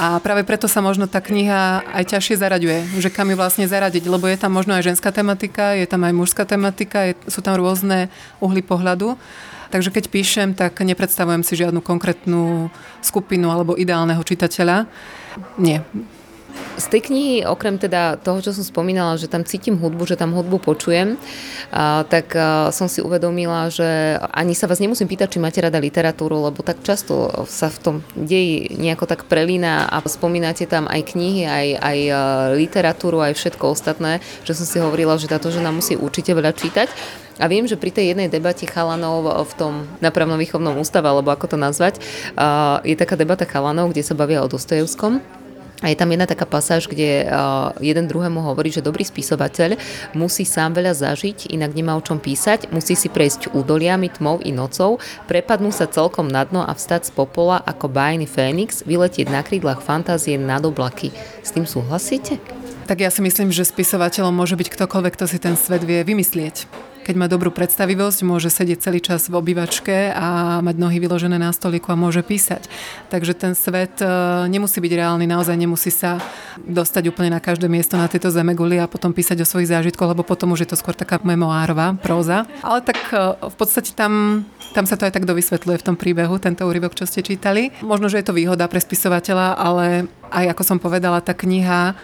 a 0.00 0.06
práve 0.24 0.42
preto 0.48 0.64
sa 0.64 0.80
možno 0.80 1.04
tá 1.04 1.20
kniha 1.20 1.84
aj 1.92 2.16
ťažšie 2.16 2.40
zaraďuje, 2.40 2.78
že 3.00 3.12
kam 3.12 3.28
ju 3.28 3.36
vlastne 3.36 3.68
zaradiť, 3.68 4.08
lebo 4.08 4.24
je 4.24 4.40
tam 4.40 4.56
možno 4.56 4.72
aj 4.76 4.88
ženská 4.94 5.12
tematika, 5.12 5.76
je 5.76 5.84
tam 5.84 6.02
aj 6.04 6.14
mužská 6.16 6.48
tematika, 6.48 7.12
je, 7.12 7.14
sú 7.28 7.44
tam 7.44 7.60
rôzne 7.60 8.08
uhly 8.40 8.64
pohľadu. 8.64 9.20
Takže 9.68 9.90
keď 9.90 10.04
píšem, 10.06 10.48
tak 10.54 10.78
nepredstavujem 10.78 11.42
si 11.42 11.58
žiadnu 11.58 11.82
konkrétnu 11.82 12.70
skupinu 13.02 13.50
alebo 13.50 13.74
ideálneho 13.74 14.22
čitateľa. 14.22 14.86
Nie. 15.58 15.82
Z 16.74 16.90
tej 16.90 17.06
knihy, 17.06 17.36
okrem 17.46 17.78
teda 17.78 18.18
toho, 18.18 18.42
čo 18.42 18.50
som 18.50 18.66
spomínala, 18.66 19.14
že 19.14 19.30
tam 19.30 19.46
cítim 19.46 19.78
hudbu, 19.78 20.10
že 20.10 20.18
tam 20.18 20.34
hudbu 20.34 20.58
počujem, 20.58 21.14
tak 22.10 22.34
som 22.74 22.90
si 22.90 22.98
uvedomila, 22.98 23.70
že 23.70 24.18
ani 24.34 24.58
sa 24.58 24.66
vás 24.66 24.82
nemusím 24.82 25.06
pýtať, 25.06 25.34
či 25.34 25.38
máte 25.38 25.62
rada 25.62 25.78
literatúru, 25.78 26.42
lebo 26.42 26.66
tak 26.66 26.82
často 26.82 27.30
sa 27.46 27.70
v 27.70 27.78
tom 27.78 27.96
deji 28.18 28.74
nejako 28.74 29.06
tak 29.06 29.30
prelína 29.30 29.86
a 29.86 30.02
spomínate 30.02 30.66
tam 30.66 30.90
aj 30.90 31.14
knihy, 31.14 31.46
aj, 31.46 31.66
aj 31.78 31.98
literatúru, 32.58 33.22
aj 33.22 33.38
všetko 33.38 33.64
ostatné, 33.70 34.18
že 34.42 34.58
som 34.58 34.66
si 34.66 34.82
hovorila, 34.82 35.14
že 35.14 35.30
táto 35.30 35.54
žena 35.54 35.70
musí 35.70 35.94
určite 35.94 36.34
veľa 36.34 36.58
čítať. 36.58 36.90
A 37.42 37.50
viem, 37.50 37.66
že 37.66 37.74
pri 37.74 37.90
tej 37.90 38.14
jednej 38.14 38.30
debate 38.30 38.62
chalanov 38.66 39.26
v 39.26 39.52
tom 39.58 39.72
napravnom 39.98 40.38
výchovnom 40.38 40.78
ústave, 40.78 41.10
alebo 41.10 41.34
ako 41.34 41.54
to 41.54 41.58
nazvať, 41.58 41.98
je 42.86 42.94
taká 42.98 43.18
debata 43.18 43.46
chalanov, 43.46 43.90
kde 43.90 44.06
sa 44.06 44.14
bavia 44.14 44.42
o 44.42 44.50
Dostojevskom 44.50 45.43
a 45.84 45.92
je 45.92 46.00
tam 46.00 46.08
jedna 46.08 46.24
taká 46.24 46.48
pasáž, 46.48 46.88
kde 46.88 47.28
jeden 47.84 48.08
druhému 48.08 48.40
hovorí, 48.40 48.72
že 48.72 48.80
dobrý 48.80 49.04
spisovateľ 49.04 49.76
musí 50.16 50.48
sám 50.48 50.72
veľa 50.72 50.96
zažiť, 50.96 51.52
inak 51.52 51.76
nemá 51.76 51.92
o 51.92 52.00
čom 52.00 52.16
písať, 52.16 52.72
musí 52.72 52.96
si 52.96 53.12
prejsť 53.12 53.52
údoliami, 53.52 54.08
tmou 54.08 54.40
i 54.40 54.48
nocou, 54.48 54.96
prepadnú 55.28 55.68
sa 55.68 55.84
celkom 55.84 56.32
na 56.32 56.48
dno 56.48 56.64
a 56.64 56.72
vstať 56.72 57.12
z 57.12 57.12
popola 57.12 57.60
ako 57.60 57.92
bájny 57.92 58.24
Fénix, 58.24 58.80
vyletieť 58.80 59.28
na 59.28 59.44
krídlach 59.44 59.84
fantázie 59.84 60.40
nad 60.40 60.64
oblaky. 60.64 61.12
S 61.44 61.52
tým 61.52 61.68
súhlasíte? 61.68 62.40
Tak 62.88 63.04
ja 63.04 63.12
si 63.12 63.20
myslím, 63.20 63.52
že 63.52 63.68
spisovateľom 63.68 64.32
môže 64.32 64.56
byť 64.56 64.72
ktokoľvek, 64.72 65.12
kto 65.20 65.24
si 65.28 65.36
ten 65.36 65.52
svet 65.52 65.84
vie 65.84 66.00
vymyslieť 66.00 66.93
keď 67.04 67.14
má 67.20 67.26
dobrú 67.28 67.52
predstavivosť, 67.52 68.24
môže 68.24 68.48
sedieť 68.48 68.80
celý 68.80 69.04
čas 69.04 69.28
v 69.28 69.36
obývačke 69.36 70.10
a 70.16 70.58
mať 70.64 70.76
nohy 70.80 70.96
vyložené 70.96 71.36
na 71.36 71.52
stoliku 71.52 71.92
a 71.92 72.00
môže 72.00 72.24
písať. 72.24 72.64
Takže 73.12 73.36
ten 73.36 73.52
svet 73.52 74.00
e, 74.00 74.08
nemusí 74.48 74.80
byť 74.80 74.92
reálny, 74.96 75.28
naozaj 75.28 75.60
nemusí 75.60 75.92
sa 75.92 76.16
dostať 76.64 77.12
úplne 77.12 77.36
na 77.36 77.44
každé 77.44 77.68
miesto 77.68 78.00
na 78.00 78.08
tejto 78.08 78.32
guli 78.56 78.80
a 78.80 78.88
potom 78.88 79.12
písať 79.12 79.44
o 79.44 79.46
svojich 79.46 79.68
zážitkoch, 79.68 80.16
lebo 80.16 80.24
potom 80.24 80.56
už 80.56 80.64
je 80.64 80.68
to 80.72 80.80
skôr 80.80 80.96
taká 80.96 81.20
memoárová 81.20 81.92
próza. 82.00 82.48
Ale 82.64 82.80
tak 82.80 82.98
e, 83.12 83.36
v 83.36 83.56
podstate 83.60 83.92
tam, 83.92 84.42
tam 84.72 84.88
sa 84.88 84.96
to 84.96 85.04
aj 85.04 85.12
tak 85.12 85.28
dovysvetľuje 85.28 85.76
v 85.76 85.86
tom 85.86 86.00
príbehu, 86.00 86.40
tento 86.40 86.64
úryvok, 86.64 86.96
čo 86.96 87.04
ste 87.04 87.20
čítali. 87.20 87.68
Možno, 87.84 88.08
že 88.08 88.24
je 88.24 88.26
to 88.26 88.32
výhoda 88.32 88.64
pre 88.72 88.80
spisovateľa, 88.80 89.60
ale 89.60 90.08
aj 90.30 90.56
ako 90.56 90.62
som 90.64 90.78
povedala, 90.80 91.24
tá 91.24 91.36
kniha 91.36 91.96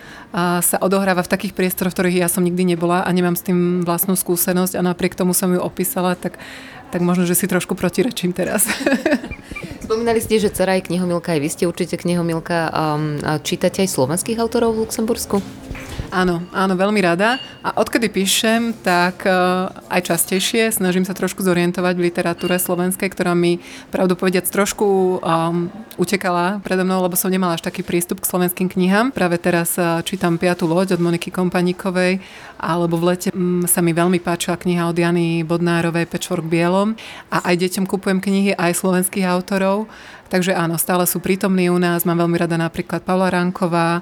sa 0.62 0.76
odohráva 0.78 1.26
v 1.26 1.32
takých 1.32 1.56
priestoroch, 1.58 1.90
v 1.90 1.96
ktorých 1.98 2.20
ja 2.22 2.28
som 2.30 2.46
nikdy 2.46 2.74
nebola 2.76 3.02
a 3.02 3.10
nemám 3.10 3.34
s 3.34 3.42
tým 3.42 3.82
vlastnú 3.82 4.14
skúsenosť 4.14 4.78
a 4.78 4.86
napriek 4.86 5.18
tomu 5.18 5.34
som 5.34 5.50
ju 5.50 5.58
opísala, 5.58 6.14
tak, 6.14 6.38
tak 6.94 7.00
možno, 7.02 7.26
že 7.26 7.34
si 7.34 7.50
trošku 7.50 7.74
protirečím 7.74 8.30
teraz. 8.30 8.70
Spomínali 9.84 10.22
ste, 10.22 10.38
že 10.38 10.54
dcera 10.54 10.78
je 10.78 10.86
knihomilka, 10.86 11.34
aj 11.34 11.40
vy 11.42 11.48
ste 11.50 11.64
určite 11.66 11.98
knihomilka. 11.98 12.70
Um, 12.70 13.18
čítate 13.42 13.82
aj 13.82 13.90
slovenských 13.90 14.38
autorov 14.38 14.78
v 14.78 14.86
Luxembursku? 14.86 15.42
Áno, 16.10 16.42
áno, 16.50 16.74
veľmi 16.74 16.98
rada. 17.06 17.38
A 17.62 17.70
odkedy 17.78 18.10
píšem, 18.10 18.74
tak 18.82 19.22
uh, 19.22 19.70
aj 19.86 20.10
častejšie 20.10 20.74
snažím 20.74 21.06
sa 21.06 21.14
trošku 21.14 21.38
zorientovať 21.38 21.94
v 21.94 22.10
literatúre 22.10 22.58
slovenskej, 22.58 23.14
ktorá 23.14 23.30
mi, 23.38 23.62
pravdu 23.94 24.18
povediac, 24.18 24.42
trošku 24.50 25.22
um, 25.22 25.70
utekala 26.02 26.58
predo 26.66 26.82
mnou, 26.82 27.06
lebo 27.06 27.14
som 27.14 27.30
nemala 27.30 27.54
až 27.54 27.62
taký 27.62 27.86
prístup 27.86 28.18
k 28.18 28.26
slovenským 28.26 28.66
knihám. 28.66 29.14
Práve 29.14 29.38
teraz 29.38 29.78
uh, 29.78 30.02
čítam 30.02 30.34
Piatú 30.34 30.66
loď 30.66 30.98
od 30.98 31.00
Moniky 31.00 31.30
Kompaníkovej, 31.30 32.18
alebo 32.58 32.98
v 32.98 33.14
lete 33.14 33.30
um, 33.30 33.62
sa 33.70 33.78
mi 33.78 33.94
veľmi 33.94 34.18
páčila 34.18 34.58
kniha 34.58 34.90
od 34.90 34.98
Jany 34.98 35.46
Bodnárovej 35.46 36.10
Pečvork 36.10 36.42
bielom. 36.42 36.98
A 37.30 37.54
aj 37.54 37.62
deťom 37.62 37.86
kupujem 37.86 38.18
knihy 38.18 38.58
aj 38.58 38.82
slovenských 38.82 39.30
autorov. 39.30 39.86
Takže 40.30 40.54
áno, 40.54 40.78
stále 40.78 41.10
sú 41.10 41.18
prítomní 41.18 41.66
u 41.74 41.78
nás. 41.82 42.06
Mám 42.06 42.22
veľmi 42.22 42.38
rada 42.38 42.54
napríklad 42.54 43.02
Pavla 43.02 43.34
Ranková, 43.34 43.98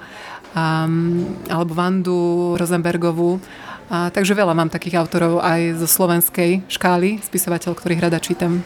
um, 0.54 1.24
alebo 1.48 1.72
Vandu 1.74 2.18
Rosenbergovú. 2.56 3.40
A, 3.88 4.12
takže 4.12 4.36
veľa 4.36 4.52
mám 4.52 4.68
takých 4.68 5.00
autorov 5.00 5.40
aj 5.40 5.80
zo 5.80 5.88
slovenskej 5.88 6.68
škály, 6.68 7.24
spisovateľ, 7.24 7.72
ktorých 7.72 8.04
rada 8.04 8.20
čítam. 8.20 8.60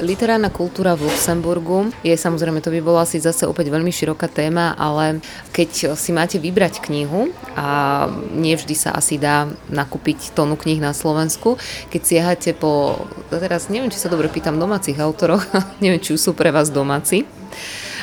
Literárna 0.00 0.48
kultúra 0.48 0.96
v 0.96 1.12
Luxemburgu 1.12 1.92
je 2.00 2.16
samozrejme, 2.16 2.64
to 2.64 2.72
by 2.72 2.80
bola 2.80 3.04
asi 3.04 3.20
zase 3.20 3.44
opäť 3.44 3.68
veľmi 3.68 3.92
široká 3.92 4.32
téma, 4.32 4.72
ale 4.80 5.20
keď 5.52 5.92
si 5.92 6.10
máte 6.16 6.40
vybrať 6.40 6.80
knihu 6.88 7.28
a 7.52 8.08
nie 8.32 8.56
vždy 8.56 8.72
sa 8.72 8.96
asi 8.96 9.20
dá 9.20 9.44
nakúpiť 9.68 10.32
tónu 10.32 10.56
knih 10.56 10.80
na 10.80 10.96
Slovensku, 10.96 11.60
keď 11.92 12.00
siehate 12.00 12.50
po, 12.56 12.96
teraz 13.28 13.68
neviem, 13.68 13.92
či 13.92 14.00
sa 14.00 14.08
dobre 14.08 14.32
pýtam, 14.32 14.56
domácich 14.56 14.96
autoroch, 14.96 15.44
neviem, 15.84 16.00
či 16.00 16.16
sú 16.16 16.32
pre 16.32 16.48
vás 16.48 16.72
domáci, 16.72 17.28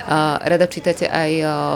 Rada 0.08 0.72
čítate 0.72 1.04
aj 1.04 1.32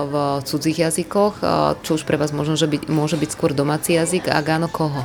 v 0.07 0.13
cudzích 0.47 0.87
jazykoch, 0.87 1.43
čo 1.83 1.99
už 1.99 2.07
pre 2.07 2.15
vás 2.15 2.31
možno, 2.31 2.55
že 2.55 2.63
byť, 2.71 2.87
môže 2.87 3.19
byť 3.19 3.29
skôr 3.35 3.51
domáci 3.51 3.99
jazyk 3.99 4.31
a 4.31 4.39
áno 4.39 4.71
koho? 4.71 5.03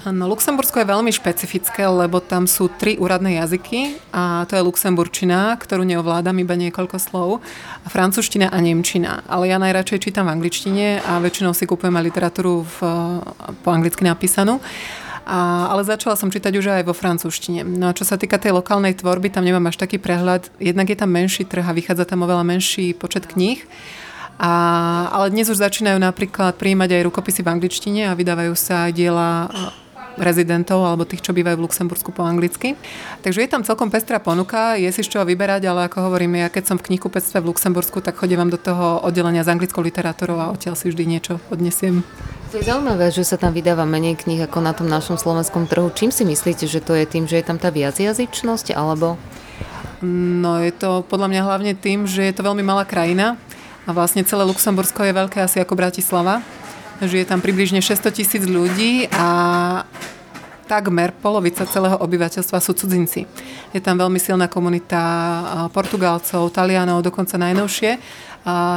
No, 0.00 0.32
Luxembursko 0.32 0.80
je 0.80 0.88
veľmi 0.88 1.12
špecifické, 1.12 1.84
lebo 1.84 2.24
tam 2.24 2.48
sú 2.48 2.72
tri 2.72 2.96
úradné 2.96 3.36
jazyky 3.36 4.00
a 4.16 4.48
to 4.48 4.56
je 4.56 4.64
luxemburčina, 4.64 5.52
ktorú 5.60 5.84
neovládam 5.84 6.40
iba 6.40 6.56
niekoľko 6.56 6.96
slov, 6.96 7.44
a 7.84 7.88
francúzština 7.92 8.48
a 8.48 8.58
nemčina. 8.64 9.20
Ale 9.28 9.52
ja 9.52 9.60
najradšej 9.60 10.08
čítam 10.08 10.24
v 10.24 10.40
angličtine 10.40 11.04
a 11.04 11.20
väčšinou 11.20 11.52
si 11.52 11.68
kupujem 11.68 11.92
aj 11.92 12.04
literatúru 12.08 12.64
v, 12.64 12.76
po 13.60 13.68
anglicky 13.68 14.08
napísanú. 14.08 14.64
A, 15.30 15.70
ale 15.70 15.86
začala 15.86 16.18
som 16.18 16.26
čítať 16.26 16.50
už 16.58 16.82
aj 16.82 16.90
vo 16.90 16.94
francúzštine. 16.94 17.62
No 17.62 17.94
a 17.94 17.94
čo 17.94 18.02
sa 18.02 18.18
týka 18.18 18.34
tej 18.34 18.50
lokálnej 18.50 18.98
tvorby, 18.98 19.30
tam 19.30 19.46
nemám 19.46 19.70
až 19.70 19.78
taký 19.78 20.02
prehľad. 20.02 20.50
Jednak 20.58 20.90
je 20.90 20.98
tam 20.98 21.14
menší 21.14 21.46
trh 21.46 21.62
a 21.62 21.70
vychádza 21.70 22.02
tam 22.02 22.26
oveľa 22.26 22.42
menší 22.42 22.98
počet 22.98 23.30
kníh. 23.30 23.62
A, 24.42 24.50
ale 25.14 25.30
dnes 25.30 25.46
už 25.46 25.62
začínajú 25.62 26.02
napríklad 26.02 26.58
prijímať 26.58 26.98
aj 26.98 27.06
rukopisy 27.06 27.46
v 27.46 27.52
angličtine 27.54 28.02
a 28.10 28.18
vydávajú 28.18 28.58
sa 28.58 28.90
diela 28.90 29.46
rezidentov 30.18 30.82
alebo 30.82 31.06
tých, 31.06 31.22
čo 31.22 31.36
bývajú 31.36 31.60
v 31.60 31.64
Luxembursku 31.68 32.10
po 32.10 32.26
anglicky. 32.26 32.74
Takže 33.22 33.44
je 33.44 33.50
tam 33.50 33.62
celkom 33.62 33.92
pestrá 33.92 34.18
ponuka, 34.18 34.74
je 34.74 34.90
si 34.90 35.04
z 35.04 35.10
čoho 35.12 35.24
vyberať, 35.28 35.68
ale 35.68 35.86
ako 35.86 36.10
hovorím, 36.10 36.42
ja 36.42 36.48
keď 36.48 36.74
som 36.74 36.76
v 36.80 36.90
knihkupectve 36.90 37.38
v 37.38 37.48
Luxembursku, 37.52 38.02
tak 38.02 38.18
chodím 38.18 38.48
do 38.48 38.56
toho 38.56 39.04
oddelenia 39.04 39.44
s 39.44 39.52
anglickou 39.52 39.84
literatúrou 39.84 40.40
a 40.40 40.50
odtiaľ 40.50 40.74
si 40.74 40.88
vždy 40.88 41.04
niečo 41.04 41.38
odnesiem. 41.52 42.02
To 42.50 42.58
je 42.58 42.66
zaujímavé, 42.66 43.14
že 43.14 43.22
sa 43.22 43.38
tam 43.38 43.54
vydáva 43.54 43.86
menej 43.86 44.18
kníh 44.18 44.42
ako 44.42 44.58
na 44.58 44.74
tom 44.74 44.90
našom 44.90 45.14
slovenskom 45.14 45.70
trhu. 45.70 45.86
Čím 45.94 46.10
si 46.10 46.26
myslíte, 46.26 46.66
že 46.66 46.82
to 46.82 46.98
je 46.98 47.06
tým, 47.06 47.30
že 47.30 47.38
je 47.38 47.46
tam 47.46 47.62
tá 47.62 47.70
viacjazyčnosť, 47.70 48.74
alebo? 48.74 49.14
No 50.02 50.58
je 50.58 50.72
to 50.72 51.04
podľa 51.06 51.28
mňa 51.30 51.42
hlavne 51.46 51.72
tým, 51.76 52.08
že 52.08 52.24
je 52.24 52.34
to 52.34 52.42
veľmi 52.42 52.64
malá 52.64 52.88
krajina 52.88 53.36
a 53.84 53.90
vlastne 53.92 54.24
celé 54.24 54.48
Luxembursko 54.48 55.04
je 55.04 55.12
veľké 55.12 55.38
asi 55.44 55.60
ako 55.60 55.76
Bratislava. 55.76 56.40
Žije 57.00 57.32
tam 57.32 57.40
približne 57.40 57.80
600 57.80 58.12
tisíc 58.12 58.44
ľudí 58.44 59.08
a 59.08 59.28
takmer 60.70 61.10
polovica 61.10 61.66
celého 61.66 61.98
obyvateľstva 61.98 62.62
sú 62.62 62.78
cudzinci. 62.78 63.26
Je 63.74 63.80
tam 63.82 63.98
veľmi 63.98 64.22
silná 64.22 64.46
komunita 64.46 65.02
Portugálcov, 65.74 66.54
Talianov, 66.54 67.02
dokonca 67.02 67.34
najnovšie 67.34 67.98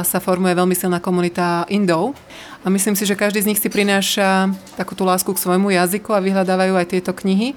sa 0.02 0.18
formuje 0.18 0.52
veľmi 0.58 0.74
silná 0.74 0.98
komunita 0.98 1.62
Indov. 1.70 2.18
A 2.64 2.68
myslím 2.68 2.98
si, 2.98 3.06
že 3.06 3.14
každý 3.14 3.46
z 3.46 3.48
nich 3.54 3.60
si 3.62 3.70
prináša 3.70 4.50
takú 4.74 4.98
tú 4.98 5.06
lásku 5.06 5.30
k 5.30 5.38
svojmu 5.38 5.70
jazyku 5.70 6.10
a 6.10 6.20
vyhľadávajú 6.20 6.74
aj 6.74 6.86
tieto 6.90 7.14
knihy. 7.14 7.54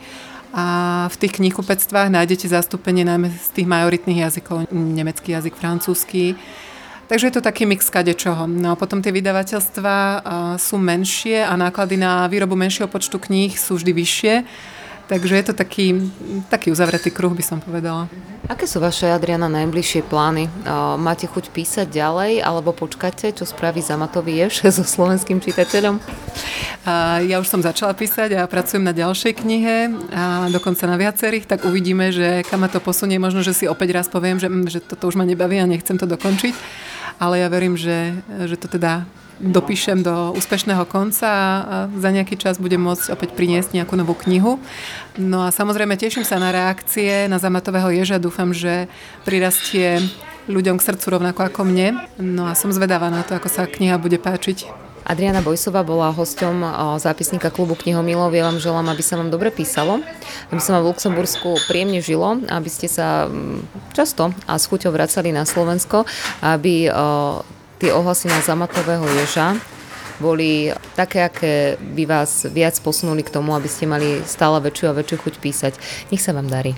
A 0.56 1.08
v 1.12 1.16
tých 1.20 1.36
knihkupectvách 1.42 2.08
nájdete 2.08 2.48
zastúpenie 2.48 3.04
najmä 3.04 3.34
z 3.34 3.50
tých 3.52 3.68
majoritných 3.68 4.24
jazykov, 4.24 4.72
nemecký 4.72 5.36
jazyk, 5.36 5.60
francúzsky. 5.60 6.40
Takže 7.08 7.32
je 7.32 7.34
to 7.40 7.42
taký 7.42 7.64
mix 7.64 7.88
kadečoho. 7.88 8.52
No 8.52 8.76
a 8.76 8.80
potom 8.80 9.00
tie 9.00 9.16
vydavateľstva 9.16 9.96
sú 10.60 10.76
menšie 10.76 11.40
a 11.40 11.56
náklady 11.56 11.96
na 11.96 12.28
výrobu 12.28 12.60
menšieho 12.60 12.92
počtu 12.92 13.16
kníh 13.16 13.56
sú 13.56 13.80
vždy 13.80 13.92
vyššie. 13.96 14.34
Takže 15.08 15.40
je 15.40 15.46
to 15.48 15.56
taký, 15.56 16.12
taký 16.52 16.68
uzavretý 16.68 17.16
kruh, 17.16 17.32
by 17.32 17.40
som 17.40 17.64
povedala. 17.64 18.12
Aké 18.52 18.68
sú 18.68 18.84
vaše, 18.84 19.08
Adriana, 19.08 19.48
najbližšie 19.48 20.04
plány? 20.04 20.52
Máte 21.00 21.32
chuť 21.32 21.48
písať 21.56 21.88
ďalej, 21.88 22.44
alebo 22.44 22.76
počkáte, 22.76 23.32
čo 23.32 23.48
spraví 23.48 23.80
Zamatový 23.80 24.44
Ješ 24.44 24.68
so 24.76 24.84
slovenským 24.84 25.40
čitateľom? 25.40 26.04
Ja 27.24 27.40
už 27.40 27.48
som 27.48 27.64
začala 27.64 27.96
písať 27.96 28.36
a 28.36 28.52
pracujem 28.52 28.84
na 28.84 28.92
ďalšej 28.92 29.48
knihe 29.48 29.76
a 30.12 30.52
dokonca 30.52 30.84
na 30.92 31.00
viacerých, 31.00 31.48
tak 31.48 31.64
uvidíme, 31.64 32.12
že 32.12 32.44
kam 32.44 32.64
ma 32.64 32.68
to 32.68 32.84
posunie. 32.84 33.16
Možno, 33.16 33.48
že 33.48 33.56
si 33.56 33.64
opäť 33.64 33.96
raz 33.96 34.12
poviem, 34.12 34.44
že, 34.44 34.52
že 34.68 34.84
toto 34.84 35.08
už 35.08 35.16
ma 35.16 35.24
nebaví 35.24 35.56
a 35.64 35.72
nechcem 35.72 35.96
to 35.96 36.04
dokončiť. 36.04 36.56
Ale 37.18 37.42
ja 37.42 37.50
verím, 37.50 37.74
že, 37.74 38.14
že 38.46 38.56
to 38.58 38.70
teda 38.70 39.06
dopíšem 39.38 40.02
do 40.02 40.34
úspešného 40.34 40.86
konca 40.90 41.30
a 41.30 41.76
za 41.94 42.10
nejaký 42.10 42.38
čas 42.42 42.58
budem 42.58 42.82
môcť 42.82 43.14
opäť 43.14 43.30
priniesť 43.38 43.78
nejakú 43.78 43.94
novú 43.94 44.18
knihu. 44.18 44.58
No 45.18 45.46
a 45.46 45.54
samozrejme 45.54 45.94
teším 45.94 46.26
sa 46.26 46.42
na 46.42 46.50
reakcie 46.50 47.30
na 47.30 47.38
Zamatového 47.38 47.94
ježa. 47.94 48.18
Dúfam, 48.18 48.50
že 48.50 48.90
prirastie 49.30 50.02
ľuďom 50.50 50.82
k 50.82 50.86
srdcu 50.90 51.06
rovnako 51.22 51.54
ako 51.54 51.70
mne. 51.70 52.02
No 52.18 52.50
a 52.50 52.58
som 52.58 52.74
zvedavá 52.74 53.14
na 53.14 53.22
to, 53.22 53.38
ako 53.38 53.50
sa 53.52 53.70
kniha 53.70 54.02
bude 54.02 54.18
páčiť. 54.18 54.87
Adriana 55.08 55.40
Bojsová 55.40 55.88
bola 55.88 56.12
hosťom 56.12 56.68
zápisníka 57.00 57.48
klubu 57.48 57.80
knihomilov. 57.80 58.36
Ja 58.36 58.52
vám 58.52 58.60
želám, 58.60 58.92
aby 58.92 59.00
sa 59.00 59.16
vám 59.16 59.32
dobre 59.32 59.56
písalo, 59.56 60.04
aby 60.52 60.60
sa 60.60 60.76
vám 60.76 60.84
v 60.84 60.90
Luxembursku 60.92 61.64
príjemne 61.72 62.04
žilo, 62.04 62.44
aby 62.52 62.68
ste 62.68 62.92
sa 62.92 63.32
často 63.96 64.36
a 64.44 64.60
s 64.60 64.68
chuťou 64.68 64.92
vracali 64.92 65.32
na 65.32 65.48
Slovensko, 65.48 66.04
aby 66.44 66.92
tie 67.80 67.92
ohlasy 67.96 68.28
na 68.28 68.44
zamatového 68.44 69.08
ježa 69.24 69.56
boli 70.18 70.74
také, 70.98 71.24
aké 71.24 71.78
by 71.78 72.04
vás 72.10 72.44
viac 72.50 72.74
posunuli 72.82 73.22
k 73.22 73.30
tomu, 73.32 73.54
aby 73.54 73.70
ste 73.70 73.86
mali 73.86 74.26
stále 74.26 74.60
väčšiu 74.60 74.92
a 74.92 74.98
väčšiu 74.98 75.18
chuť 75.24 75.34
písať. 75.38 75.74
Nech 76.10 76.26
sa 76.26 76.34
vám 76.34 76.50
darí. 76.50 76.74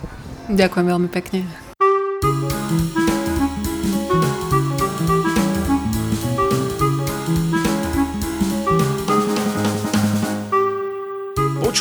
Ďakujem 0.51 0.85
veľmi 0.85 1.09
pekne. 1.09 1.68